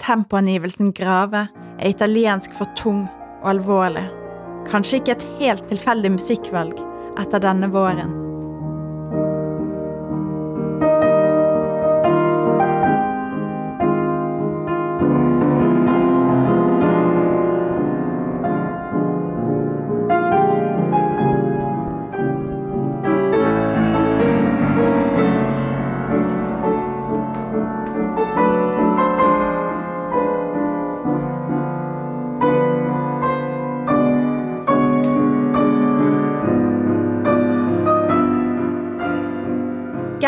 [0.02, 1.46] Tempoangivelsen grave
[1.78, 3.06] er italiensk for tung
[3.42, 4.04] og alvorlig.
[4.68, 6.78] Kanskje ikke et helt tilfeldig musikkvalg
[7.20, 8.25] etter denne våren.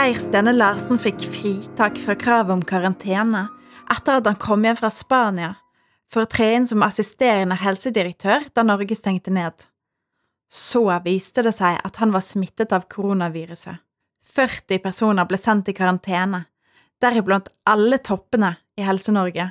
[0.08, 3.42] Geir Stene Larsen fikk fritak fra kravet om karantene
[3.92, 5.50] etter at han kom hjem fra Spania
[6.08, 9.52] for å tre inn som assisterende helsedirektør da Norge stengte ned.
[10.48, 13.82] Så viste det seg at han var smittet av koronaviruset.
[14.24, 16.40] 40 personer ble sendt i karantene,
[17.04, 19.50] deriblant alle toppene i Helse-Norge.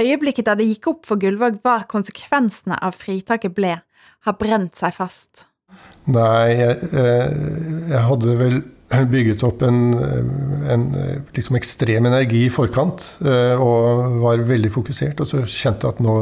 [0.00, 3.76] Øyeblikket da det gikk opp for Gullvåg hva konsekvensene av fritaket ble,
[4.26, 5.46] har brent seg fast.
[6.10, 7.38] Nei, jeg, eh,
[7.94, 9.92] jeg hadde vel bygget opp en,
[10.64, 10.84] en
[11.36, 15.20] liksom ekstrem energi i forkant eh, og var veldig fokusert.
[15.20, 16.14] Og så kjente jeg at nå,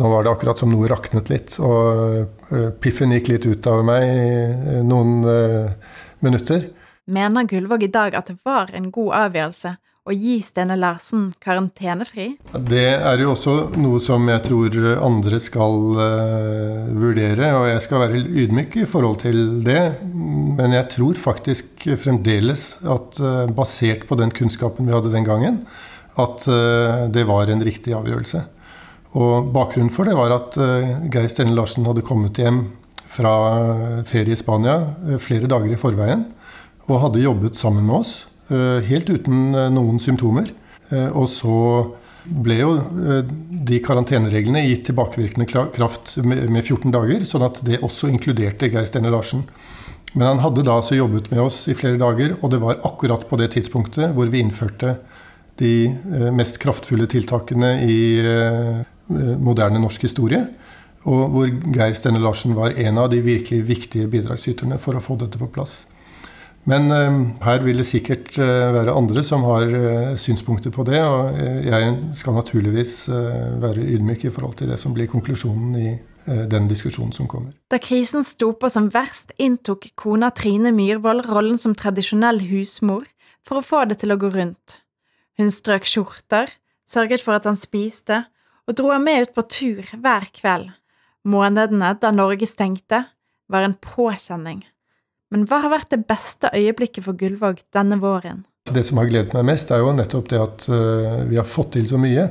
[0.00, 1.58] nå var det akkurat som noe raknet litt.
[1.62, 5.94] Og eh, piffen gikk litt ut av meg i noen eh,
[6.26, 6.68] minutter.
[7.06, 9.76] Mener Gullvåg i dag at det var en god avgjørelse
[10.06, 12.28] å gi Stene Larsen karantenefri?
[12.70, 18.04] Det er jo også noe som jeg tror andre skal uh, vurdere, og jeg skal
[18.04, 19.82] være ydmyk i forhold til det.
[20.06, 25.64] Men jeg tror faktisk fremdeles at uh, basert på den kunnskapen vi hadde den gangen,
[26.16, 28.44] at uh, det var en riktig avgjørelse.
[29.16, 30.56] Og bakgrunnen for det var at
[31.08, 32.66] Geir Stene Larsen hadde kommet hjem
[33.08, 33.30] fra
[34.04, 34.74] ferie i Spania
[35.22, 36.26] flere dager i forveien
[36.90, 38.12] og hadde jobbet sammen med oss.
[38.46, 40.52] Eh, helt uten eh, noen symptomer.
[40.90, 41.56] Eh, og så
[42.26, 42.70] ble jo
[43.68, 49.14] de karantenereglene gitt tilbakevirkende kraft med 14 dager, sånn at det også inkluderte Geir Steinar
[49.14, 49.44] Larsen.
[50.16, 53.28] Men han hadde da altså jobbet med oss i flere dager, og det var akkurat
[53.30, 54.96] på det tidspunktet hvor vi innførte
[55.62, 55.70] de
[56.34, 58.00] mest kraftfulle tiltakene i
[59.38, 60.42] moderne norsk historie.
[61.06, 61.46] Og hvor
[61.78, 65.46] Geir Steinar Larsen var en av de virkelig viktige bidragsyterne for å få dette på
[65.54, 65.84] plass.
[66.66, 70.98] Men uh, her vil det sikkert uh, være andre som har uh, synspunkter på det.
[70.98, 72.98] Og jeg skal naturligvis
[73.62, 75.96] være ydmyk i forhold til det som blir konklusjonen i
[76.26, 77.52] den diskusjonen som kommer.
[77.70, 83.04] Da krisen sto på som verst, inntok kona Trine Myhrvold rollen som tradisjonell husmor
[83.46, 84.80] for å få det til å gå rundt.
[85.38, 86.50] Hun strøk skjorter,
[86.82, 88.24] sørget for at han spiste,
[88.66, 90.72] og dro ham med ut på tur hver kveld.
[91.22, 93.04] Månedene da Norge stengte,
[93.46, 94.64] var en påkjenning.
[95.34, 98.44] Men hva har vært det beste øyeblikket for Gullvåg denne våren?
[98.66, 101.74] Det som har gledet meg mest, er jo nettopp det at uh, vi har fått
[101.76, 102.28] til så mye.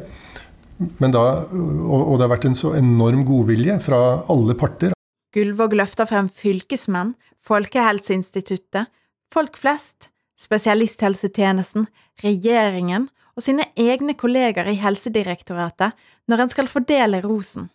[0.75, 3.99] Da, og, og, det har vært en så enorm godvilje fra
[4.31, 4.95] alle parter.
[5.35, 7.13] Gullvåg løfter frem fylkesmenn,
[7.45, 8.89] Folkehelseinstituttet,
[9.31, 11.85] folk flest, spesialisthelsetjenesten,
[12.23, 15.95] regjeringen og sine egne kolleger i Helsedirektoratet
[16.31, 17.67] når en skal fordele rosen.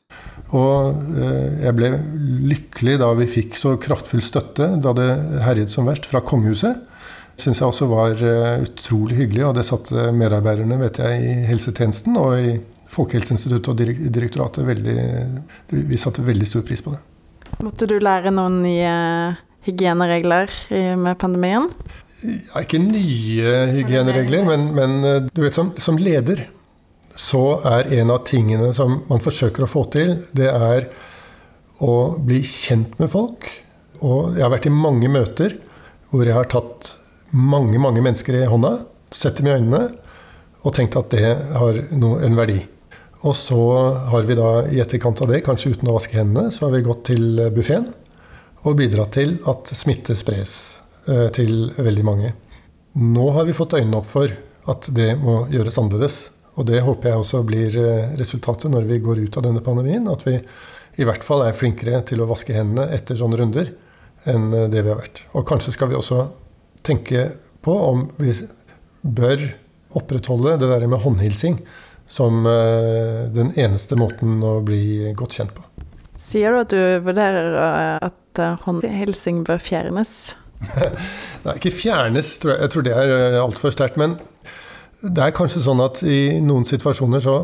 [0.56, 1.92] Og eh, jeg ble
[2.50, 5.10] lykkelig da vi fikk så kraftfull støtte da det
[5.44, 6.80] herjet som verst fra kongehuset.
[7.36, 11.36] Det syns jeg også var eh, utrolig hyggelig, og det satte medarbeiderne vet jeg, i
[11.52, 12.58] helsetjenesten og i
[12.90, 14.94] Folkehelseinstituttet og direktoratet veldig
[15.70, 16.98] Vi satte veldig stor pris på det.
[17.62, 18.94] Måtte du lære noen nye
[19.62, 20.50] hygieneregler
[20.98, 21.68] med pandemien?
[22.20, 26.46] Ja, ikke nye hygieneregler, men, men eh, du vet, som, som leder
[27.20, 30.88] så er en av tingene som man forsøker å få til, det er
[31.84, 33.48] å bli kjent med folk.
[34.00, 35.56] Og jeg har vært i mange møter
[36.10, 36.94] hvor jeg har tatt
[37.30, 38.80] mange, mange mennesker i hånda,
[39.14, 39.82] sett dem i øynene
[40.60, 42.60] og tenkt at det har en verdi.
[43.24, 43.60] Og så
[44.12, 46.84] har vi da i etterkant av det, kanskje uten å vaske hendene, så har vi
[46.84, 47.90] gått til buffeen
[48.64, 50.69] og bidratt til at smitte spres
[51.06, 52.32] til veldig mange.
[53.00, 54.32] Nå har vi fått øynene opp for
[54.70, 56.18] at det må gjøres annerledes.
[56.58, 60.08] Og det håper jeg også blir eh, resultatet når vi går ut av denne pandemien.
[60.10, 60.36] At vi
[61.00, 63.70] i hvert fall er flinkere til å vaske hendene etter sånne runder
[64.28, 65.22] enn eh, det vi har vært.
[65.32, 66.26] Og kanskje skal vi også
[66.86, 67.30] tenke
[67.64, 68.34] på om vi
[69.00, 69.46] bør
[69.96, 71.60] opprettholde det der med håndhilsing
[72.10, 75.64] som eh, den eneste måten å bli godt kjent på.
[76.20, 77.56] Sier du at du vurderer
[78.04, 80.34] at håndhilsing bør fjernes?
[81.44, 82.62] Nei, ikke fjernes, tror jeg.
[82.64, 83.98] Jeg tror det er altfor sterkt.
[84.00, 84.18] Men
[85.00, 87.38] det er kanskje sånn at i noen situasjoner så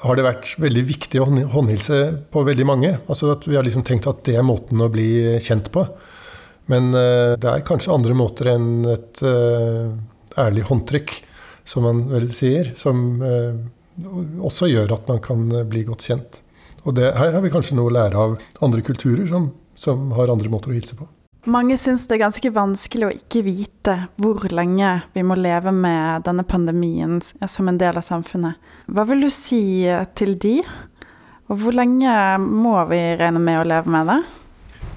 [0.00, 1.98] har det vært veldig viktig å håndhilse
[2.32, 2.94] på veldig mange.
[3.10, 5.84] Altså at Vi har liksom tenkt at det er måten å bli kjent på.
[6.70, 9.90] Men uh, det er kanskje andre måter enn et uh,
[10.40, 11.16] ærlig håndtrykk,
[11.66, 13.20] som man vel sier, som
[14.40, 16.40] også gjør at man kan bli godt kjent.
[16.86, 20.32] Og det, her har vi kanskje noe å lære av andre kulturer som, som har
[20.32, 21.06] andre måter å hilse på.
[21.48, 26.26] Mange syns det er ganske vanskelig å ikke vite hvor lenge vi må leve med
[26.26, 28.58] denne pandemien som en del av samfunnet.
[28.92, 29.88] Hva vil du si
[30.20, 30.58] til de?
[31.48, 32.12] Og hvor lenge
[32.44, 34.18] må vi regne med å leve med det?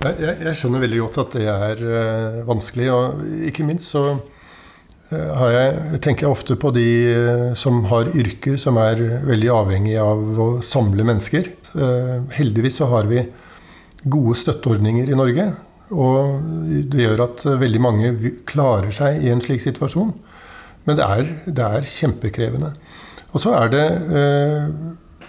[0.04, 5.48] Jeg, jeg skjønner veldig godt at det er uh, vanskelig, og ikke minst så uh,
[5.48, 6.88] jeg, tenker jeg ofte på de
[7.56, 11.54] som har yrker som er veldig avhengig av å samle mennesker.
[12.36, 13.24] heldigvis så har vi
[14.04, 15.54] gode støtteordninger i Norge
[15.92, 16.40] og
[16.92, 18.14] det gjør at veldig mange
[18.50, 20.14] klarer seg i en slik situasjon.
[20.88, 22.74] Men det er, det er kjempekrevende.
[23.34, 24.66] Og så er det eh,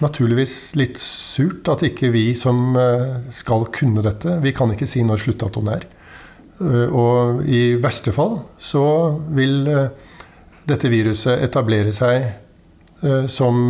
[0.05, 5.05] naturligvis litt surt at ikke vi som eh, skal kunne dette, vi kan ikke si
[5.07, 5.87] når sluttdatoen er.
[6.55, 8.85] Uh, og i verste fall så
[9.35, 9.89] vil uh,
[10.71, 12.31] dette viruset etablere seg
[13.29, 13.67] som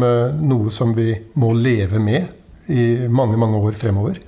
[0.47, 1.09] noe som vi
[1.43, 4.20] må leve med i mange, mange år fremover.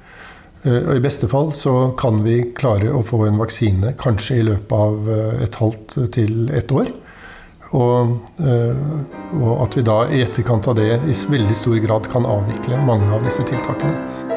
[0.65, 4.47] Eh, og I beste fall så kan vi klare å få en vaksine kanskje i
[4.51, 6.93] løpet av eh, et halvt til ett år.
[7.75, 8.79] Og, eh,
[9.41, 13.11] og, at vi da i etterkant av det i veldig stor grad kan avvikle mange
[13.13, 14.36] av disse tiltakene.